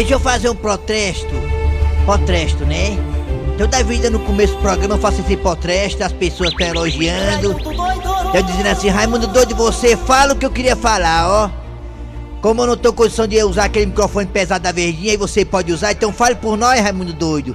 Deixa 0.00 0.14
eu 0.14 0.18
fazer 0.18 0.48
um 0.48 0.54
protesto. 0.54 1.28
Protesto, 2.06 2.64
né? 2.64 2.96
Toda 3.58 3.84
vida 3.84 4.08
no 4.08 4.18
começo 4.20 4.54
do 4.54 4.60
programa 4.62 4.94
eu 4.94 4.98
faço 4.98 5.20
esse 5.20 5.36
protesto, 5.36 6.02
as 6.02 6.10
pessoas 6.10 6.52
estão 6.52 6.68
elogiando. 6.68 7.54
Eu 8.32 8.42
dizendo 8.42 8.68
assim, 8.68 8.88
Raimundo 8.88 9.26
doido, 9.26 9.54
você 9.54 9.98
fala 9.98 10.32
o 10.32 10.36
que 10.36 10.46
eu 10.46 10.50
queria 10.50 10.74
falar, 10.74 11.28
ó. 11.28 11.50
Como 12.40 12.62
eu 12.62 12.68
não 12.68 12.78
tô 12.78 12.94
condição 12.94 13.26
de 13.26 13.44
usar 13.44 13.64
aquele 13.64 13.84
microfone 13.84 14.24
pesado 14.24 14.62
da 14.64 14.72
verdinha 14.72 15.12
e 15.12 15.18
você 15.18 15.44
pode 15.44 15.70
usar, 15.70 15.92
então 15.92 16.10
fale 16.10 16.36
por 16.36 16.56
nós, 16.56 16.80
Raimundo 16.80 17.12
doido. 17.12 17.54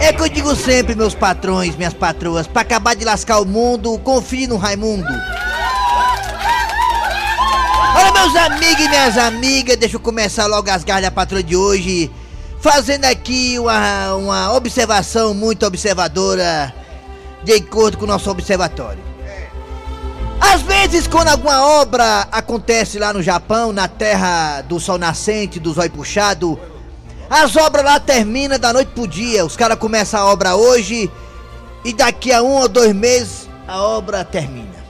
É 0.00 0.12
que 0.12 0.20
eu 0.20 0.28
digo 0.28 0.56
sempre, 0.56 0.96
meus 0.96 1.14
patrões, 1.14 1.76
minhas 1.76 1.94
patroas, 1.94 2.48
pra 2.48 2.62
acabar 2.62 2.96
de 2.96 3.04
lascar 3.04 3.38
o 3.38 3.46
mundo, 3.46 3.96
confie 4.00 4.48
no 4.48 4.56
Raimundo. 4.56 5.06
Meus 8.26 8.34
amigos 8.38 8.84
e 8.84 8.88
minhas 8.88 9.16
amigas, 9.16 9.76
deixa 9.76 9.94
eu 9.94 10.00
começar 10.00 10.46
logo 10.46 10.68
as 10.68 10.82
garras 10.82 11.04
da 11.04 11.12
patroa 11.12 11.44
de 11.44 11.54
hoje, 11.54 12.10
fazendo 12.60 13.04
aqui 13.04 13.56
uma, 13.56 14.14
uma 14.16 14.52
observação 14.52 15.32
muito 15.32 15.64
observadora, 15.64 16.74
de 17.44 17.52
acordo 17.52 17.96
com 17.96 18.02
o 18.02 18.08
nosso 18.08 18.28
observatório. 18.28 19.00
Às 20.40 20.60
vezes, 20.62 21.06
quando 21.06 21.28
alguma 21.28 21.80
obra 21.80 22.26
acontece 22.32 22.98
lá 22.98 23.12
no 23.12 23.22
Japão, 23.22 23.72
na 23.72 23.86
terra 23.86 24.60
do 24.62 24.80
sol 24.80 24.98
nascente, 24.98 25.60
do 25.60 25.72
zóio 25.72 25.92
puxado, 25.92 26.58
as 27.30 27.54
obras 27.54 27.84
lá 27.84 28.00
terminam 28.00 28.58
da 28.58 28.72
noite 28.72 28.90
pro 28.92 29.06
dia. 29.06 29.46
Os 29.46 29.56
caras 29.56 29.78
começam 29.78 30.18
a 30.18 30.24
obra 30.24 30.56
hoje 30.56 31.08
e 31.84 31.92
daqui 31.92 32.32
a 32.32 32.42
um 32.42 32.56
ou 32.56 32.68
dois 32.68 32.92
meses 32.92 33.48
a 33.68 33.80
obra 33.80 34.24
termina. 34.24 34.84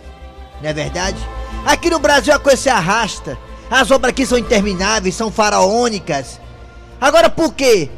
Não 0.63 0.71
é 0.71 0.73
verdade? 0.73 1.36
Aqui 1.67 1.91
no 1.91 1.99
Brasil 1.99 2.33
a 2.33 2.39
coisa 2.39 2.63
se 2.63 2.69
arrasta. 2.69 3.37
As 3.69 3.91
obras 3.91 4.11
aqui 4.11 4.25
são 4.25 4.39
intermináveis, 4.39 5.17
são 5.17 5.33
faraônicas. 5.33 6.41
Agora 7.01 7.29
por 7.29 7.53
quê? 7.53 7.91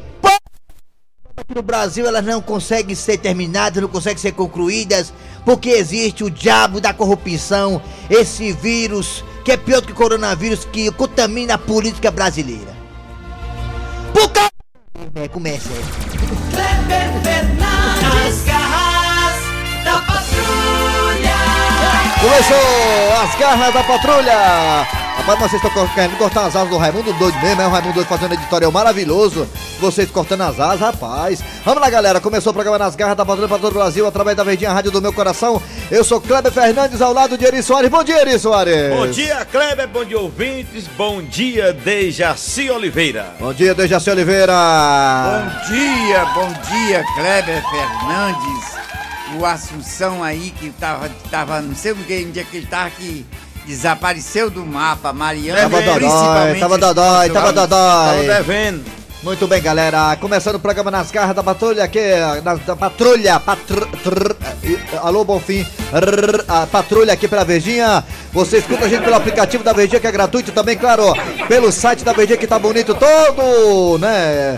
Aqui 1.37 1.53
no 1.53 1.61
Brasil 1.61 2.07
elas 2.07 2.25
não 2.25 2.41
conseguem 2.41 2.95
ser 2.95 3.19
terminadas, 3.19 3.81
não 3.81 3.87
conseguem 3.87 4.17
ser 4.17 4.31
concluídas, 4.31 5.13
porque 5.45 5.69
existe 5.69 6.23
o 6.23 6.31
diabo 6.31 6.81
da 6.81 6.93
corrupção, 6.93 7.79
esse 8.09 8.51
vírus 8.51 9.23
que 9.45 9.51
é 9.51 9.57
pior 9.57 9.81
do 9.81 9.87
que 9.87 9.93
o 9.93 9.95
coronavírus 9.95 10.65
que 10.65 10.91
contamina 10.91 11.53
a 11.53 11.57
política 11.57 12.09
brasileira. 12.09 12.75
Por 14.11 14.29
causa. 14.31 14.49
É, 15.13 15.27
começa. 15.27 15.69
Kleber 16.51 17.21
Fernandes, 17.23 18.43
Começou 22.21 23.13
as 23.23 23.35
garras 23.39 23.73
da 23.73 23.81
patrulha! 23.81 24.33
Rapaz, 25.19 25.39
mas 25.39 25.51
vocês 25.51 25.63
estão 25.63 25.87
querendo 25.87 26.17
cortar 26.17 26.47
as 26.47 26.55
asas 26.55 26.69
do 26.69 26.77
Raimundo 26.77 27.13
Doido 27.13 27.39
mesmo, 27.39 27.61
é 27.61 27.67
o 27.67 27.69
Raimundo 27.69 27.93
Doido 27.93 28.07
fazendo 28.07 28.31
um 28.31 28.33
editorial 28.33 28.71
maravilhoso. 28.73 29.47
Vocês 29.79 30.11
cortando 30.11 30.41
as 30.41 30.59
asas, 30.59 30.81
rapaz. 30.81 31.41
Vamos 31.63 31.81
lá, 31.81 31.89
galera. 31.89 32.19
Começou 32.19 32.51
o 32.51 32.53
programa 32.53 32.77
Nas 32.77 32.93
Garras 32.93 33.15
da 33.15 33.25
Patrulha 33.25 33.47
para 33.47 33.59
todo 33.59 33.71
o 33.71 33.75
Brasil, 33.75 34.05
através 34.05 34.35
da 34.35 34.43
Verdinha 34.43 34.73
Rádio 34.73 34.91
do 34.91 35.01
Meu 35.01 35.13
Coração. 35.13 35.61
Eu 35.89 36.03
sou 36.03 36.19
Kleber 36.19 36.51
Fernandes, 36.51 37.01
ao 37.01 37.13
lado 37.13 37.37
de 37.37 37.45
Eri 37.45 37.63
Soares. 37.63 37.89
Bom 37.89 38.03
dia, 38.03 38.19
Eri 38.19 38.37
Soares. 38.37 38.93
Bom 38.93 39.07
dia, 39.07 39.45
Kleber. 39.45 39.87
Bom 39.87 40.03
dia, 40.03 40.19
ouvintes. 40.19 40.87
Bom 40.97 41.21
dia, 41.21 41.71
Dejaci 41.71 42.69
Oliveira. 42.69 43.33
Bom 43.39 43.53
dia, 43.53 43.73
Dejaci 43.73 44.09
Oliveira. 44.09 44.53
Bom 44.53 45.73
dia, 45.73 46.25
bom 46.35 46.47
dia, 46.69 47.03
Kleber 47.15 47.63
Fernandes. 47.69 48.78
O 49.37 49.45
Assunção 49.45 50.23
aí 50.23 50.51
que 50.57 50.69
tava, 50.71 51.09
tava 51.29 51.61
não 51.61 51.75
sei 51.75 51.91
o 51.91 51.95
que, 51.95 52.25
um 52.25 52.31
dia 52.31 52.43
que 52.43 52.57
ele 52.57 52.65
tava 52.65 52.89
que 52.89 53.25
desapareceu 53.65 54.49
do 54.49 54.65
mapa, 54.65 55.13
Mariana. 55.13 55.61
Tava 55.61 55.81
dodói, 55.81 55.99
principalmente 55.99 56.59
tava 56.59 56.77
dodói, 56.77 57.29
tava 57.29 57.53
Tava 57.53 57.67
dodói. 57.67 58.27
devendo. 58.27 58.99
Muito 59.21 59.45
bem, 59.47 59.61
galera. 59.61 60.15
Começando 60.15 60.55
o 60.55 60.59
programa 60.59 60.89
Nas 60.89 61.11
Garras 61.11 61.35
da 61.35 61.43
Patrulha 61.43 61.83
aqui, 61.83 61.99
na, 62.43 62.55
da 62.55 62.75
Patrulha. 62.75 63.37
Patr, 63.39 63.85
trr, 64.01 64.35
eh, 64.63 64.97
alô, 65.03 65.25
Bonfim. 65.25 65.67
A 66.47 66.65
Patrulha 66.65 67.11
aqui 67.13 67.27
pela 67.27 67.43
Verdinha. 67.43 68.03
Você 68.31 68.59
escuta 68.59 68.85
a 68.85 68.87
gente 68.87 69.03
pelo 69.03 69.15
aplicativo 69.17 69.61
da 69.61 69.73
Verdinha, 69.73 69.99
que 69.99 70.07
é 70.07 70.11
gratuito 70.11 70.53
também, 70.53 70.77
claro. 70.77 71.13
Pelo 71.49 71.69
site 71.69 72.03
da 72.03 72.13
Verdinha, 72.13 72.37
que 72.37 72.47
tá 72.47 72.57
bonito 72.57 72.95
todo, 72.95 73.97
né? 73.99 74.57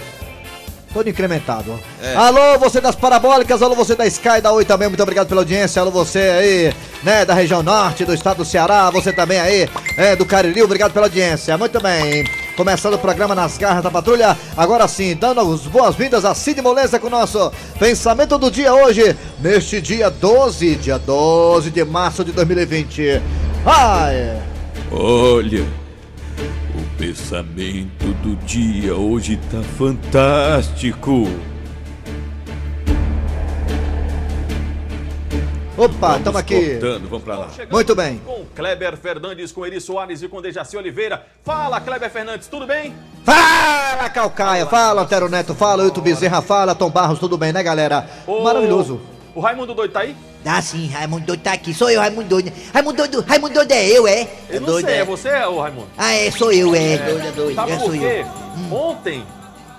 Todo 0.93 1.09
incrementado. 1.09 1.79
Alô, 2.15 2.59
você 2.59 2.81
das 2.81 2.95
parabólicas, 2.95 3.61
alô, 3.61 3.75
você 3.75 3.95
da 3.95 4.05
Sky, 4.05 4.41
da 4.41 4.51
Oi 4.51 4.65
também, 4.65 4.89
muito 4.89 5.01
obrigado 5.01 5.27
pela 5.27 5.41
audiência. 5.41 5.81
Alô, 5.81 5.89
você 5.89 6.19
aí, 6.19 6.73
né, 7.01 7.23
da 7.23 7.33
região 7.33 7.63
norte 7.63 8.03
do 8.03 8.13
estado 8.13 8.37
do 8.37 8.45
Ceará, 8.45 8.89
você 8.89 9.13
também 9.13 9.39
aí, 9.39 9.69
é, 9.95 10.15
do 10.15 10.25
Cariri, 10.25 10.61
obrigado 10.61 10.91
pela 10.91 11.05
audiência. 11.05 11.57
Muito 11.57 11.81
bem. 11.81 12.25
Começando 12.57 12.95
o 12.95 12.99
programa 12.99 13.33
Nas 13.33 13.57
Garras 13.57 13.83
da 13.83 13.89
Patrulha, 13.89 14.37
agora 14.57 14.87
sim, 14.87 15.15
dando 15.15 15.39
as 15.39 15.61
boas-vindas 15.61 16.25
a 16.25 16.35
Cid 16.35 16.61
Moleza 16.61 16.99
com 16.99 17.07
o 17.07 17.09
nosso 17.09 17.51
pensamento 17.79 18.37
do 18.37 18.51
dia 18.51 18.73
hoje, 18.73 19.15
neste 19.39 19.79
dia 19.79 20.09
12, 20.09 20.75
dia 20.75 20.99
12 20.99 21.71
de 21.71 21.85
março 21.85 22.25
de 22.25 22.33
2020. 22.33 23.21
Ai! 23.65 24.41
Olha, 24.91 25.65
pensamento 27.01 28.13
do 28.21 28.35
dia 28.45 28.95
hoje 28.95 29.35
tá 29.49 29.63
fantástico. 29.75 31.23
Opa, 35.75 36.17
estamos 36.17 36.39
aqui. 36.39 36.73
Cortando, 36.73 37.09
vamos 37.09 37.23
pra 37.23 37.39
lá. 37.39 37.47
Muito 37.71 37.95
bem. 37.95 38.19
Com 38.19 38.45
Kleber 38.55 38.95
Fernandes, 38.97 39.51
com 39.51 39.65
Eri 39.65 39.81
Soares 39.81 40.21
e 40.21 40.27
com 40.27 40.43
Dejaci 40.43 40.77
Oliveira. 40.77 41.25
Fala, 41.43 41.81
Kleber 41.81 42.11
Fernandes, 42.11 42.47
tudo 42.47 42.67
bem? 42.67 42.93
Fala, 43.25 44.07
Calcaia, 44.11 44.67
fala, 44.67 45.01
Antero 45.01 45.27
Neto, 45.27 45.55
fala, 45.55 45.81
Euto 45.81 46.01
Bezerra, 46.01 46.39
fala, 46.39 46.75
Tom 46.75 46.91
Barros, 46.91 47.17
tudo 47.17 47.35
bem, 47.35 47.51
né, 47.51 47.63
galera? 47.63 48.07
Ô, 48.27 48.43
Maravilhoso. 48.43 49.01
O 49.33 49.39
Raimundo 49.39 49.73
Doido 49.73 49.91
tá 49.91 50.01
aí? 50.01 50.15
Ah, 50.45 50.61
sim, 50.61 50.87
Raimundo 50.87 51.25
doido 51.25 51.41
tá 51.41 51.53
aqui. 51.53 51.73
Sou 51.73 51.89
eu, 51.89 51.99
Raimundo 51.99 52.27
doido. 52.27 52.51
Raimundo 52.73 52.97
doido, 52.97 53.21
Raimundo 53.27 53.53
doido 53.53 53.71
é 53.71 53.87
eu, 53.87 54.07
é? 54.07 54.27
Eu 54.49 54.61
não 54.61 54.67
doido, 54.67 54.85
sei, 54.85 54.95
é? 54.95 54.97
é 54.99 55.05
você, 55.05 55.29
ô 55.43 55.59
Raimundo? 55.61 55.87
Ah, 55.97 56.11
é, 56.13 56.31
sou 56.31 56.51
eu, 56.51 56.73
é. 56.73 56.97
Doido, 56.97 57.27
é 57.27 57.31
doido. 57.31 57.55
Sabe 57.55 57.71
É, 57.73 57.75
por 57.77 57.91
quê? 57.91 58.25
eu. 58.71 58.75
Ontem, 58.75 59.23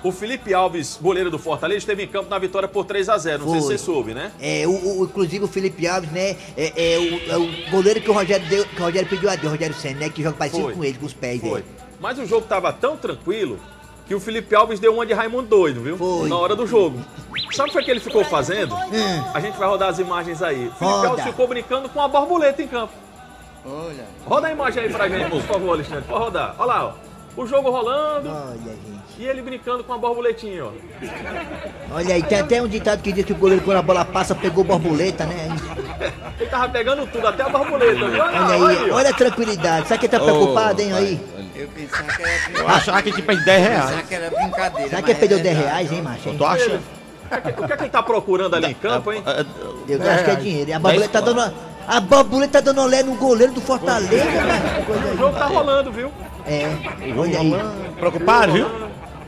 o 0.04 0.12
Felipe 0.12 0.54
Alves, 0.54 0.98
goleiro 1.02 1.30
do 1.30 1.38
Fortaleza, 1.38 1.78
esteve 1.78 2.04
em 2.04 2.08
campo 2.08 2.30
na 2.30 2.38
vitória 2.38 2.68
por 2.68 2.84
3x0. 2.84 3.38
Não 3.38 3.50
sei 3.50 3.60
se 3.60 3.66
Foi. 3.66 3.76
você 3.76 3.78
soube, 3.78 4.14
né? 4.14 4.30
É, 4.40 4.64
o, 4.66 5.00
o- 5.00 5.04
inclusive 5.04 5.44
o 5.44 5.48
Felipe 5.48 5.86
Alves, 5.86 6.10
né? 6.12 6.36
É, 6.56 6.94
é 6.94 6.98
o, 6.98 7.32
é 7.32 7.36
o 7.38 7.70
goleiro 7.70 8.00
que 8.00 8.10
o 8.10 8.12
Rogério 8.12 8.46
deu, 8.48 8.64
que 8.64 8.80
o 8.80 8.84
Rogério 8.84 9.08
pediu 9.08 9.28
a 9.30 9.34
Deus, 9.34 9.48
o 9.48 9.50
Rogério 9.50 9.74
Senna, 9.76 10.00
né? 10.00 10.08
Que 10.10 10.22
joga 10.22 10.36
parecido 10.36 10.62
Foi. 10.64 10.74
com 10.74 10.84
ele, 10.84 10.96
com 10.98 11.06
os 11.06 11.12
pés, 11.14 11.40
Foi. 11.40 11.60
né? 11.60 11.66
Mas 12.00 12.18
o 12.20 12.26
jogo 12.26 12.46
tava 12.46 12.72
tão 12.72 12.96
tranquilo 12.96 13.58
que 14.06 14.14
o 14.14 14.20
Felipe 14.20 14.54
Alves 14.54 14.78
deu 14.80 14.92
uma 14.94 15.06
de 15.06 15.12
Raimundo 15.12 15.48
doido, 15.48 15.80
viu? 15.82 15.96
Foi. 15.96 16.28
Na 16.28 16.36
hora 16.36 16.54
do 16.56 16.66
jogo. 16.66 17.00
Sabe 17.52 17.62
o 17.62 17.66
que 17.66 17.72
foi 17.72 17.84
que 17.84 17.90
ele 17.90 18.00
ficou 18.00 18.24
fazendo? 18.24 18.74
Hum. 18.74 19.24
A 19.34 19.40
gente 19.40 19.56
vai 19.58 19.68
rodar 19.68 19.88
as 19.90 19.98
imagens 19.98 20.42
aí. 20.42 20.70
O. 20.80 20.84
Alves 20.84 21.24
ficou 21.24 21.46
brincando 21.46 21.88
com 21.88 22.00
a 22.00 22.08
borboleta 22.08 22.62
em 22.62 22.66
campo. 22.68 22.92
Olha. 23.64 24.04
Roda 24.26 24.48
a 24.48 24.52
imagem 24.52 24.82
aí 24.84 24.92
pra 24.92 25.08
gente, 25.08 25.30
por 25.30 25.42
favor, 25.42 25.74
Alexandre. 25.74 26.04
Pode 26.08 26.24
rodar. 26.24 26.54
Olha 26.58 26.66
lá, 26.66 26.84
ó. 26.86 26.92
O 27.34 27.46
jogo 27.46 27.70
rolando 27.70 28.28
Olha, 28.28 28.58
gente. 28.58 29.02
e 29.18 29.24
ele 29.26 29.40
brincando 29.40 29.82
com 29.82 29.94
a 29.94 29.96
borboletinha, 29.98 30.66
ó. 30.66 30.70
Olha 31.94 32.14
aí, 32.14 32.22
tem 32.22 32.40
até 32.40 32.60
um 32.60 32.68
ditado 32.68 33.00
que 33.02 33.10
diz 33.10 33.24
que 33.24 33.32
o 33.32 33.36
goleiro 33.36 33.64
quando 33.64 33.78
a 33.78 33.82
bola 33.82 34.04
passa 34.04 34.34
pegou 34.34 34.62
borboleta, 34.62 35.24
né? 35.24 35.48
Ele 36.38 36.50
tava 36.50 36.68
pegando 36.68 37.06
tudo, 37.06 37.26
até 37.26 37.42
a 37.42 37.48
borboleta, 37.48 37.94
viu? 38.08 38.22
Olha 38.22 38.68
aí, 38.68 38.90
olha 38.90 39.10
a 39.10 39.14
tranquilidade. 39.14 39.88
Sabe 39.88 40.00
que 40.00 40.06
ele 40.06 40.10
tá 40.12 40.20
preocupado, 40.20 40.82
hein, 40.82 40.92
aí? 40.92 41.20
Eu 41.56 41.68
pensava 41.68 42.04
que 42.12 42.22
era, 42.22 42.58
Eu 42.58 42.68
achava 42.68 43.02
que 43.02 43.12
tipo 43.12 43.34
10 43.34 43.46
reais. 43.46 43.84
pensava 43.84 44.02
que 44.02 44.14
era 44.14 44.30
brincadeira. 44.30 44.88
Será 44.90 45.02
que 45.02 45.14
perdeu 45.14 45.38
é 45.38 45.42
10 45.42 45.56
verdade. 45.56 45.74
reais, 45.74 45.92
hein, 45.92 46.02
macho? 46.02 46.28
hein? 46.28 46.34
Tu 46.36 46.44
acha? 46.44 46.80
O 47.38 47.42
que, 47.42 47.48
é 47.48 47.52
que- 47.52 47.60
o 47.62 47.66
que 47.66 47.72
é 47.72 47.76
que 47.76 47.82
ele 47.84 47.90
tá 47.90 48.02
procurando 48.02 48.54
ali 48.56 48.66
em 48.70 48.74
campo, 48.74 49.12
hein? 49.12 49.22
Eu 49.88 50.10
acho 50.10 50.24
que 50.24 50.30
é 50.30 50.34
dinheiro. 50.36 50.70
E 50.70 50.72
a 50.72 50.78
borboleta 50.78 51.20
tá 51.20 51.20
dando. 51.20 51.54
A 51.88 52.00
borboleta 52.00 52.52
tá 52.52 52.60
dando 52.60 52.80
olé 52.82 53.02
no 53.02 53.14
goleiro 53.16 53.52
do 53.52 53.60
Fortaleza. 53.60 54.24
Coisa 54.86 55.14
O 55.14 55.16
jogo 55.16 55.38
tá 55.38 55.46
rolando, 55.46 55.90
viu? 55.90 56.10
É, 56.46 56.68
olha 57.16 57.38
aí. 57.40 57.54
Preocupado, 57.98 58.52
viu? 58.52 58.66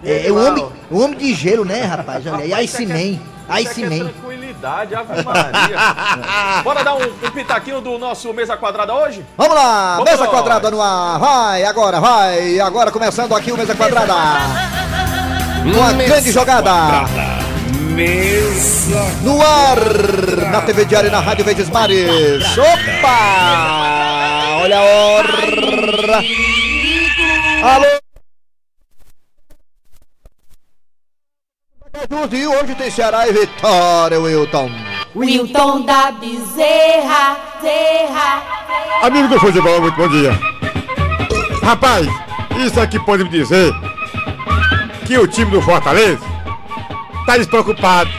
É, 0.04 0.26
é 0.28 0.30
o 0.32 0.36
homem, 0.46 0.66
o 0.90 1.00
homem 1.00 1.18
de 1.18 1.32
gelo, 1.34 1.64
né, 1.64 1.82
rapaz? 1.82 2.24
Olha 2.26 2.56
aí. 2.56 2.64
Ice 2.64 2.86
Man. 2.86 3.18
Ice 3.60 3.82
é 3.84 3.88
Man. 3.90 4.10
tranquilidade, 4.10 4.94
Ave 4.94 5.22
Maria. 5.22 5.76
Bora 6.64 6.82
dar 6.84 6.94
um, 6.94 7.02
um 7.04 7.30
pitaquinho 7.30 7.80
do 7.80 7.98
nosso 7.98 8.32
Mesa 8.32 8.56
Quadrada 8.56 8.94
hoje? 8.94 9.24
Vamos 9.36 9.54
lá, 9.54 9.96
Vamos 9.96 10.10
mesa 10.10 10.22
nós. 10.24 10.30
quadrada 10.30 10.70
no 10.70 10.80
ar, 10.80 11.18
vai, 11.18 11.64
agora, 11.64 12.00
vai, 12.00 12.58
agora 12.60 12.90
começando 12.90 13.34
aqui 13.36 13.52
o 13.52 13.56
mesa 13.56 13.74
quadrada. 13.74 14.14
Uma 15.74 15.92
grande 15.92 16.32
jogada. 16.32 16.70
Mesa. 17.94 19.04
No 19.22 19.40
ar, 19.40 19.78
na 20.50 20.60
TV 20.62 20.84
Diário 20.84 21.08
e 21.08 21.12
na 21.12 21.20
Rádio 21.20 21.44
Verdes 21.44 21.70
Mares. 21.70 22.44
Opa! 22.58 24.58
Olha 24.62 24.78
a 24.78 24.82
hora. 24.82 26.24
Alô? 27.62 27.86
E 32.32 32.46
hoje 32.46 32.74
tem 32.74 32.90
Ceará 32.90 33.28
e 33.28 33.32
Vitória, 33.32 34.18
Wilton. 34.18 34.70
Wilton 35.14 35.82
da 35.82 36.10
Bezerra, 36.10 37.36
Zerra. 37.62 38.42
Amigo 39.02 39.28
do 39.28 39.38
futebol, 39.38 39.80
muito 39.80 39.96
bom 39.96 40.08
dia. 40.08 40.32
Rapaz, 41.62 42.08
isso 42.58 42.80
aqui 42.80 42.98
pode 42.98 43.22
me 43.22 43.30
dizer 43.30 43.72
que 45.06 45.16
o 45.16 45.28
time 45.28 45.52
do 45.52 45.62
Fortaleza 45.62 46.33
tá 47.26 47.36
despreocupado. 47.36 48.10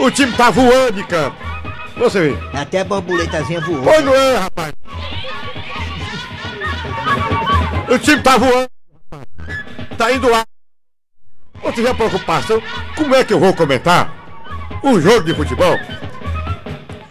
O 0.00 0.10
time 0.10 0.32
tá 0.32 0.50
voando 0.50 0.92
de 0.92 1.04
campo. 1.04 1.36
Você 1.96 2.30
vê. 2.30 2.38
Até 2.52 2.80
a 2.80 2.84
borboletazinha 2.84 3.60
voou. 3.60 3.82
Pois 3.82 4.04
não 4.04 4.14
é, 4.14 4.36
rapaz. 4.36 4.72
O 7.88 7.98
time 7.98 8.22
tá 8.22 8.36
voando. 8.38 8.68
Tá 9.96 10.12
indo 10.12 10.28
lá. 10.28 10.44
Você 11.62 11.82
já 11.82 11.94
preocupação? 11.94 12.60
Como 12.96 13.14
é 13.14 13.24
que 13.24 13.32
eu 13.32 13.38
vou 13.38 13.54
comentar 13.54 14.12
um 14.82 15.00
jogo 15.00 15.24
de 15.24 15.34
futebol? 15.34 15.78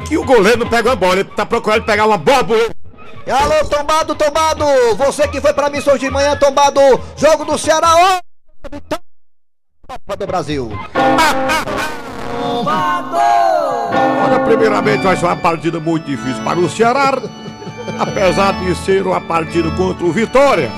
Que 0.07 0.17
o 0.17 0.25
goleiro 0.25 0.59
não 0.59 0.69
pega 0.69 0.89
uma 0.89 0.95
bola, 0.95 1.21
ele 1.21 1.29
tá 1.29 1.45
procurando 1.45 1.85
pegar 1.85 2.05
uma 2.05 2.17
borboleta. 2.17 2.75
Alô, 3.29 3.65
tombado, 3.69 4.15
tombado! 4.15 4.65
Você 4.97 5.27
que 5.27 5.39
foi 5.39 5.53
pra 5.53 5.69
hoje 5.69 5.99
de 5.99 6.09
manhã, 6.09 6.35
tombado! 6.35 6.81
Jogo 7.15 7.45
do 7.45 7.57
Ceará, 7.57 7.95
ó! 7.95 9.01
Copa 9.91 10.15
do 10.15 10.25
Brasil! 10.25 10.71
Olha, 14.23 14.39
primeiramente 14.45 15.03
vai 15.03 15.17
ser 15.17 15.25
uma 15.25 15.35
partida 15.35 15.81
muito 15.81 16.05
difícil 16.05 16.41
para 16.45 16.57
o 16.57 16.69
Ceará, 16.69 17.21
apesar 17.99 18.53
de 18.53 18.73
ser 18.73 19.05
uma 19.05 19.19
partida 19.19 19.69
contra 19.71 20.05
o 20.05 20.11
Vitória. 20.13 20.71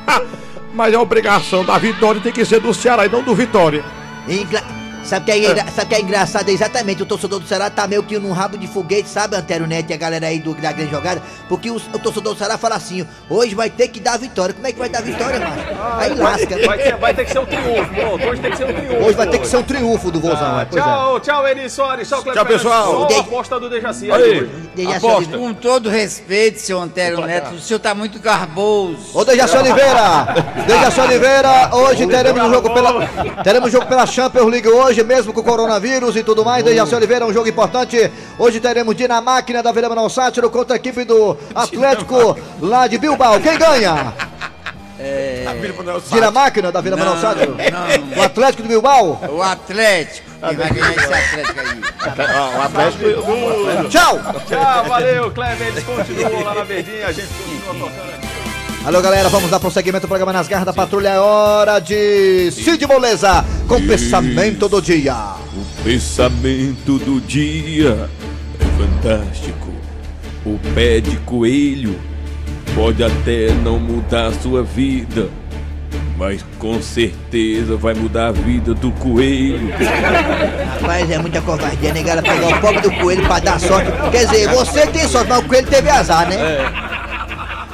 Mas 0.74 0.92
a 0.94 1.00
obrigação 1.00 1.64
da 1.64 1.78
vitória 1.78 2.20
tem 2.20 2.30
que 2.30 2.44
ser 2.44 2.60
do 2.60 2.74
Ceará 2.74 3.06
e 3.06 3.08
não 3.08 3.22
do 3.22 3.34
Vitória. 3.34 3.82
Engra- 4.28 4.62
Sabe 5.04 5.22
o 5.22 5.24
que, 5.26 5.32
é 5.32 5.38
engra- 5.50 5.66
sabe 5.74 5.88
que 5.88 5.94
é 5.96 6.00
engraçado? 6.00 6.48
É 6.48 6.52
exatamente, 6.52 7.02
o 7.02 7.06
torcedor 7.06 7.40
do 7.40 7.46
Ceará 7.46 7.68
tá 7.68 7.86
meio 7.86 8.02
que 8.02 8.18
num 8.18 8.30
rabo 8.32 8.56
de 8.56 8.66
foguete, 8.68 9.08
sabe, 9.08 9.36
Antero 9.36 9.66
Neto 9.66 9.90
e 9.90 9.94
a 9.94 9.96
galera 9.96 10.28
aí 10.28 10.38
do, 10.38 10.54
da 10.54 10.70
grande 10.72 10.90
jogada? 10.90 11.20
Porque 11.48 11.70
o, 11.70 11.76
o 11.76 11.98
torcedor 11.98 12.34
do 12.34 12.38
Ceará 12.38 12.56
fala 12.56 12.76
assim, 12.76 13.06
hoje 13.28 13.54
vai 13.54 13.68
ter 13.68 13.88
que 13.88 13.98
dar 13.98 14.16
vitória. 14.18 14.54
Como 14.54 14.66
é 14.66 14.72
que 14.72 14.78
vai 14.78 14.88
dar 14.88 15.02
vitória, 15.02 15.40
macho? 15.40 15.98
Aí 15.98 16.14
lasca. 16.14 16.66
Vai 16.66 16.78
ter, 16.78 16.96
vai 16.96 17.14
ter 17.14 17.24
que 17.24 17.32
ser 17.32 17.38
um 17.40 17.46
triunfo. 17.46 17.94
Pronto, 17.94 18.26
hoje 18.28 18.40
tem 18.40 18.50
que 18.52 18.56
ser 18.56 18.64
um 18.64 18.72
triunfo. 18.72 19.04
Hoje 19.04 19.16
vai 19.16 19.26
ter 19.26 19.38
que 19.40 19.46
ser 19.48 19.56
um 19.56 19.62
triunfo 19.64 20.10
do 20.12 20.20
Vozão, 20.20 20.56
Ah, 20.56 20.62
é, 20.62 20.64
pois 20.66 20.82
é. 20.82 20.86
tchau, 20.86 21.20
tchau, 21.20 21.46
Eri 21.48 21.68
Soares. 21.70 22.08
Tchau, 22.08 22.22
Cleber 22.22 22.34
Tchau, 22.42 22.46
pessoal. 22.46 22.92
Só 23.00 23.06
De- 23.06 23.14
aposta 23.16 23.60
do 23.60 23.68
Dejaci. 23.68 24.10
Aí. 24.10 24.48
Dejaci 24.74 24.96
Aposta. 24.96 25.36
Com 25.36 25.52
todo 25.52 25.90
respeito, 25.90 26.60
senhor 26.60 26.80
Antero 26.80 27.20
Neto, 27.26 27.54
o 27.54 27.58
senhor 27.60 27.80
tá 27.80 27.92
muito 27.94 28.18
garboso. 28.20 28.98
Ô 29.14 29.24
Dejaci 29.24 29.56
Oliveira! 29.56 30.26
Dejaci 30.66 31.00
Oliveira, 31.00 31.70
hoje 31.74 32.06
teremos 32.06 32.42
um 32.42 32.50
jogo 32.52 32.70
pela. 32.72 33.06
Teremos 33.42 33.72
jogo 33.72 33.86
pela 33.86 34.06
Champions 34.06 34.46
League 34.50 34.68
hoje, 34.68 34.91
mesmo 35.00 35.32
com 35.32 35.40
o 35.40 35.44
coronavírus 35.44 36.14
e 36.16 36.22
tudo 36.22 36.44
mais. 36.44 36.64
Dejaci 36.64 36.94
Oliveira, 36.94 37.24
um 37.24 37.32
jogo 37.32 37.48
importante. 37.48 38.10
Hoje 38.38 38.60
teremos 38.60 38.94
Dinamáquina 38.94 39.62
da 39.62 39.72
Vila 39.72 39.88
Manuel 39.88 40.10
Sátiro 40.10 40.50
contra 40.50 40.74
a 40.74 40.76
equipe 40.76 41.04
do 41.04 41.36
Atlético 41.54 42.36
lá 42.60 42.86
de 42.86 42.98
Bilbao. 42.98 43.40
Quem 43.40 43.56
ganha? 43.56 44.12
Dinamáquina 46.10 46.70
da 46.70 46.80
Vila 46.80 46.96
Manuel 46.96 47.18
Sátiro? 47.20 47.56
não. 47.56 48.18
O 48.18 48.22
Atlético 48.22 48.62
de 48.62 48.68
Bilbao? 48.68 49.20
O 49.30 49.42
Atlético, 49.42 50.30
que 50.48 50.54
vai 50.56 50.70
ganhar 50.70 50.90
esse 50.90 51.04
Atlético 51.14 51.60
aí. 51.60 51.80
O 52.56 52.62
Atlético. 52.62 53.88
Tchau! 53.88 54.20
Tchau, 54.46 54.84
valeu, 54.88 55.30
Cleber. 55.30 55.68
Eles 55.68 55.84
continuam 55.84 56.44
lá 56.44 56.54
na 56.54 56.64
verdinha. 56.64 57.06
A 57.06 57.12
gente 57.12 57.28
continua 57.28 57.88
tocando 57.88 58.10
aqui. 58.14 58.31
Alô 58.84 59.00
galera, 59.00 59.28
vamos 59.28 59.48
dar 59.48 59.60
prosseguimento 59.60 60.06
ao 60.06 60.08
programa 60.08 60.32
Nas 60.32 60.48
Garras 60.48 60.66
da 60.66 60.72
Patrulha. 60.72 61.10
É 61.10 61.18
hora 61.20 61.78
de 61.78 62.50
Cid 62.50 62.84
Moleza 62.84 63.44
com 63.68 63.76
o 63.76 63.86
pensamento 63.86 64.68
do 64.68 64.82
dia. 64.82 65.14
O 65.54 65.84
pensamento 65.84 66.98
do 66.98 67.20
dia 67.20 68.10
é 68.58 68.64
fantástico. 68.82 69.68
O 70.44 70.58
pé 70.74 70.98
de 70.98 71.16
coelho 71.18 71.96
pode 72.74 73.04
até 73.04 73.52
não 73.62 73.78
mudar 73.78 74.26
a 74.26 74.32
sua 74.32 74.64
vida, 74.64 75.28
mas 76.16 76.44
com 76.58 76.82
certeza 76.82 77.76
vai 77.76 77.94
mudar 77.94 78.28
a 78.28 78.32
vida 78.32 78.74
do 78.74 78.90
coelho. 78.92 79.72
Rapaz, 80.80 81.08
é 81.08 81.18
muita 81.18 81.40
covardia, 81.40 81.92
negada 81.92 82.20
pegar 82.20 82.48
o 82.48 82.60
pobre 82.60 82.80
do 82.80 82.90
coelho 82.94 83.24
pra 83.26 83.38
dar 83.38 83.60
sorte. 83.60 83.92
Quer 84.10 84.26
dizer, 84.26 84.48
você 84.48 84.88
tem 84.88 85.06
sorte, 85.06 85.28
mas 85.28 85.38
o 85.38 85.46
coelho 85.46 85.68
teve 85.68 85.88
azar, 85.88 86.28
né? 86.28 86.36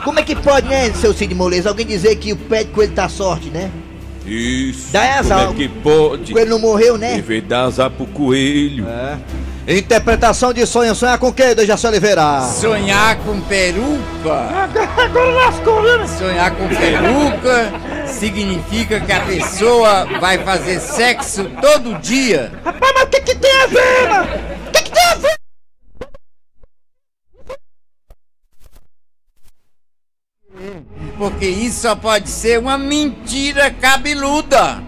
Como 0.09 0.21
é 0.21 0.23
que 0.23 0.35
pode, 0.35 0.67
né, 0.67 0.91
seu 0.95 1.13
Cid 1.13 1.35
Moleza, 1.35 1.69
alguém 1.69 1.85
dizer 1.85 2.17
que 2.17 2.33
o 2.33 2.37
pé 2.37 2.65
de 2.65 2.71
coelho 2.71 2.95
tá 2.95 3.11
sorte, 3.11 3.51
né? 3.51 3.71
Isso. 4.25 4.91
Dá 4.91 5.19
azar. 5.19 5.49
Como 5.49 5.53
é 5.53 5.57
que 5.57 5.69
pode? 5.69 6.33
O 6.33 6.35
coelho 6.35 6.51
não 6.51 6.59
morreu, 6.59 6.97
né? 6.97 7.19
Em 7.19 7.21
vez 7.21 7.43
de 7.43 7.49
dar 7.49 7.65
azar 7.65 7.91
pro 7.91 8.07
coelho. 8.07 8.87
Interpretação 9.69 10.51
de 10.55 10.65
sonho. 10.65 10.95
Sonhar 10.95 11.19
com 11.19 11.31
quem, 11.31 11.55
Dejaci 11.55 11.87
Oliveira? 11.87 12.41
Sonhar 12.41 13.19
com 13.19 13.39
peruca. 13.43 14.49
Sonhar 16.19 16.53
com 16.53 16.69
peruca 16.69 17.71
significa 18.07 19.01
que 19.01 19.13
a 19.13 19.21
pessoa 19.21 20.07
vai 20.19 20.39
fazer 20.39 20.81
sexo 20.81 21.45
todo 21.61 22.01
dia. 22.01 22.51
Rapaz, 22.65 22.93
mas 22.95 23.05
o 23.05 23.07
que, 23.09 23.21
que 23.21 23.35
tem 23.35 23.53
a 23.63 23.67
ver, 23.67 24.09
mano? 24.09 24.29
O 24.69 24.71
que, 24.71 24.83
que 24.85 24.91
tem 24.91 25.05
a 25.05 25.15
ver? 25.17 25.39
Porque 31.19 31.47
isso 31.47 31.81
só 31.81 31.97
pode 31.97 32.31
ser 32.31 32.61
uma 32.61 32.79
mentira 32.79 33.73
cabeluda. 33.73 34.81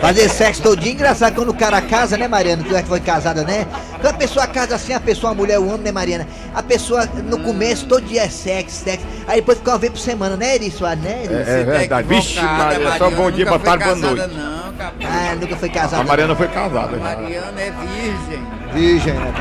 Fazer 0.00 0.28
sexo 0.28 0.62
todinho, 0.62 0.94
engraçado 0.94 1.34
quando 1.34 1.48
o 1.48 1.54
cara 1.54 1.82
casa, 1.82 2.16
né, 2.16 2.28
Mariana? 2.28 2.62
Tu 2.62 2.76
é 2.76 2.80
que 2.80 2.88
foi 2.88 3.00
casada, 3.00 3.42
né? 3.42 3.66
Quando 4.04 4.16
a 4.16 4.18
pessoa 4.18 4.46
casa 4.46 4.74
assim, 4.74 4.92
a 4.92 5.00
pessoa, 5.00 5.32
a 5.32 5.34
mulher, 5.34 5.58
o 5.58 5.66
homem, 5.66 5.84
né, 5.84 5.90
Mariana? 5.90 6.28
A 6.54 6.62
pessoa, 6.62 7.08
no 7.24 7.38
começo, 7.38 7.86
todo 7.86 8.04
dia 8.04 8.24
é 8.24 8.28
sexo, 8.28 8.84
sexo. 8.84 9.06
Aí 9.26 9.36
depois 9.36 9.56
fica 9.56 9.70
uma 9.70 9.78
vez 9.78 9.92
por 9.94 9.98
semana, 9.98 10.36
né, 10.36 10.56
Eri 10.56 10.70
Soares, 10.70 11.02
né, 11.02 11.22
Eri? 11.24 11.34
É 11.34 11.64
tá 11.64 11.72
verdade. 11.72 12.08
Vixe, 12.08 12.36
equivocada, 12.36 12.80
Maria, 12.80 12.98
só 12.98 13.10
bom 13.10 13.30
dia, 13.30 13.46
boa 13.46 13.58
tarde, 13.58 13.84
boa 13.84 13.96
noite. 13.96 14.34
Não, 14.34 14.72
capaz. 14.74 15.10
Ah, 15.10 15.34
nunca 15.40 15.56
foi 15.56 15.68
casada. 15.70 16.02
A 16.02 16.04
Mariana 16.04 16.36
foi 16.36 16.48
casada. 16.48 16.96
A 16.96 16.98
Mariana 16.98 17.60
é 17.62 17.70
virgem. 17.70 18.46
Virgem, 18.74 19.14
né? 19.14 19.34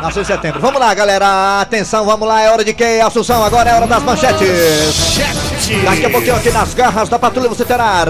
Nasceu 0.00 0.22
em 0.22 0.26
setembro. 0.26 0.60
Vamos 0.60 0.78
lá, 0.78 0.94
galera. 0.94 1.60
Atenção, 1.62 2.04
vamos 2.04 2.28
lá. 2.28 2.42
É 2.42 2.50
hora 2.50 2.64
de 2.64 2.74
quem? 2.74 3.00
Assunção, 3.00 3.42
agora 3.42 3.70
é 3.70 3.74
hora 3.74 3.88
das 3.88 4.02
manchetes. 4.04 5.18
Daqui 5.84 6.06
a 6.06 6.10
pouquinho 6.10 6.36
aqui 6.36 6.50
nas 6.52 6.74
garras 6.74 7.08
da 7.08 7.18
patrulha 7.18 7.48
você 7.48 7.64
terá 7.64 8.04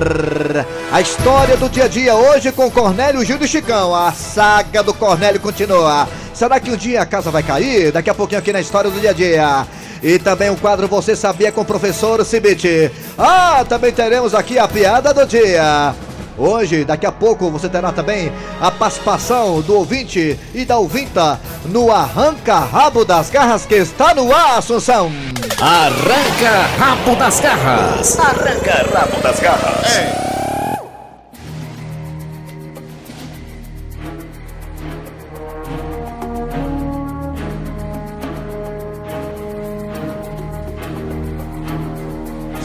a 0.91 1.01
história 1.01 1.57
do 1.57 1.69
dia 1.69 1.85
a 1.85 1.89
dia 1.89 2.15
hoje 2.15 2.53
com 2.53 2.71
Cornélio, 2.71 3.25
Gil 3.25 3.39
e 3.41 3.49
Chicão. 3.49 3.95
A 3.95 4.13
saga 4.13 4.83
do 4.83 4.95
Cornélio 4.95 5.41
continua. 5.41 6.09
Será 6.33 6.61
que 6.61 6.71
um 6.71 6.77
dia 6.77 7.03
a 7.03 7.07
casa 7.07 7.31
vai 7.31 7.43
cair? 7.43 7.93
Daqui 7.93 8.11
a 8.11 8.15
pouquinho 8.15 8.39
aqui 8.39 8.53
na 8.53 8.61
história 8.61 8.91
do 8.91 9.01
dia 9.01 9.11
a 9.11 9.13
dia. 9.13 9.67
E 10.03 10.19
também 10.19 10.51
o 10.51 10.57
quadro 10.57 10.87
Você 10.87 11.17
Sabia 11.17 11.51
com 11.51 11.63
o 11.63 11.65
professor 11.65 12.25
Cibite. 12.25 12.91
Ah, 13.19 13.65
também 13.69 13.93
teremos 13.93 14.35
aqui 14.35 14.59
a 14.59 14.69
piada 14.69 15.13
do 15.13 15.27
dia. 15.27 15.95
Hoje, 16.39 16.85
daqui 16.85 17.07
a 17.07 17.13
pouco, 17.13 17.51
você 17.51 17.67
terá 17.67 17.93
também 17.93 18.31
a 18.61 18.71
participação 18.71 19.63
do 19.63 19.75
ouvinte 19.75 20.39
e 20.55 20.67
da 20.67 20.77
ouvinta 20.77 21.41
no 21.65 21.91
Arranca 21.91 22.59
Rabo 22.59 23.07
das 23.07 23.31
Garras 23.31 23.65
que 23.65 23.77
está 23.77 24.15
no 24.15 24.33
ar, 24.35 24.59
Assunção. 24.59 25.11
Arranca 25.59 26.67
rabo 26.79 27.17
das 27.17 27.41
garras. 27.41 28.19
Arranca 28.21 28.87
rabo 28.93 29.23
das 29.23 29.41
garras. 29.41 30.36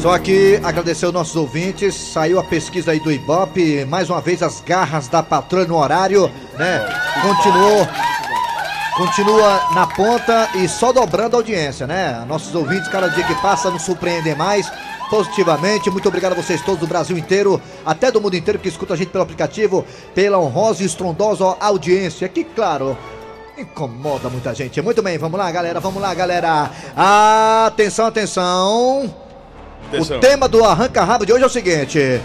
Só 0.02 0.18
que 0.18 0.60
agradecer 0.64 1.06
aos 1.06 1.14
nossos 1.14 1.36
ouvintes, 1.36 1.94
saiu 1.94 2.40
a 2.40 2.44
pesquisa 2.44 2.90
aí 2.90 3.00
do 3.00 3.12
Ibope, 3.12 3.86
mais 3.86 4.10
uma 4.10 4.20
vez 4.20 4.42
as 4.42 4.60
garras 4.60 5.08
da 5.08 5.22
patrulha 5.22 5.68
no 5.68 5.78
horário, 5.78 6.28
né? 6.58 6.84
Continuou, 7.22 7.88
continua 8.98 9.62
na 9.76 9.86
ponta 9.86 10.50
e 10.56 10.68
só 10.68 10.92
dobrando 10.92 11.36
a 11.36 11.40
audiência, 11.40 11.86
né? 11.86 12.26
Nossos 12.28 12.56
ouvintes, 12.56 12.88
cada 12.88 13.10
dia 13.10 13.24
que 13.24 13.36
passa, 13.44 13.70
nos 13.70 13.84
surpreendem 13.84 14.34
mais 14.34 14.72
positivamente. 15.08 15.92
Muito 15.92 16.08
obrigado 16.08 16.32
a 16.32 16.36
vocês 16.36 16.64
todos 16.64 16.80
do 16.80 16.88
Brasil 16.88 17.16
inteiro, 17.16 17.62
até 17.86 18.12
do 18.12 18.20
mundo 18.20 18.36
inteiro 18.36 18.58
que 18.58 18.70
escuta 18.70 18.96
a 18.96 18.98
gente 18.98 19.10
pelo 19.10 19.24
aplicativo, 19.24 19.86
pela 20.16 20.40
honrosa 20.40 20.82
e 20.82 20.88
estrondosa 20.88 21.56
audiência, 21.60 22.28
que 22.28 22.44
claro, 22.44 22.98
incomoda 23.56 24.30
muita 24.30 24.52
gente. 24.56 24.82
Muito 24.82 25.04
bem, 25.04 25.20
vamos 25.20 25.38
lá, 25.38 25.52
galera, 25.52 25.80
vamos 25.80 26.02
lá, 26.02 26.12
galera. 26.16 26.72
Atenção, 27.68 28.08
atenção. 28.08 29.31
Atenção. 29.88 30.18
O 30.18 30.20
tema 30.20 30.48
do 30.48 30.64
arranca-rabo 30.64 31.26
de 31.26 31.34
hoje 31.34 31.44
é 31.44 31.48
o 31.48 31.50
seguinte: 31.50 32.22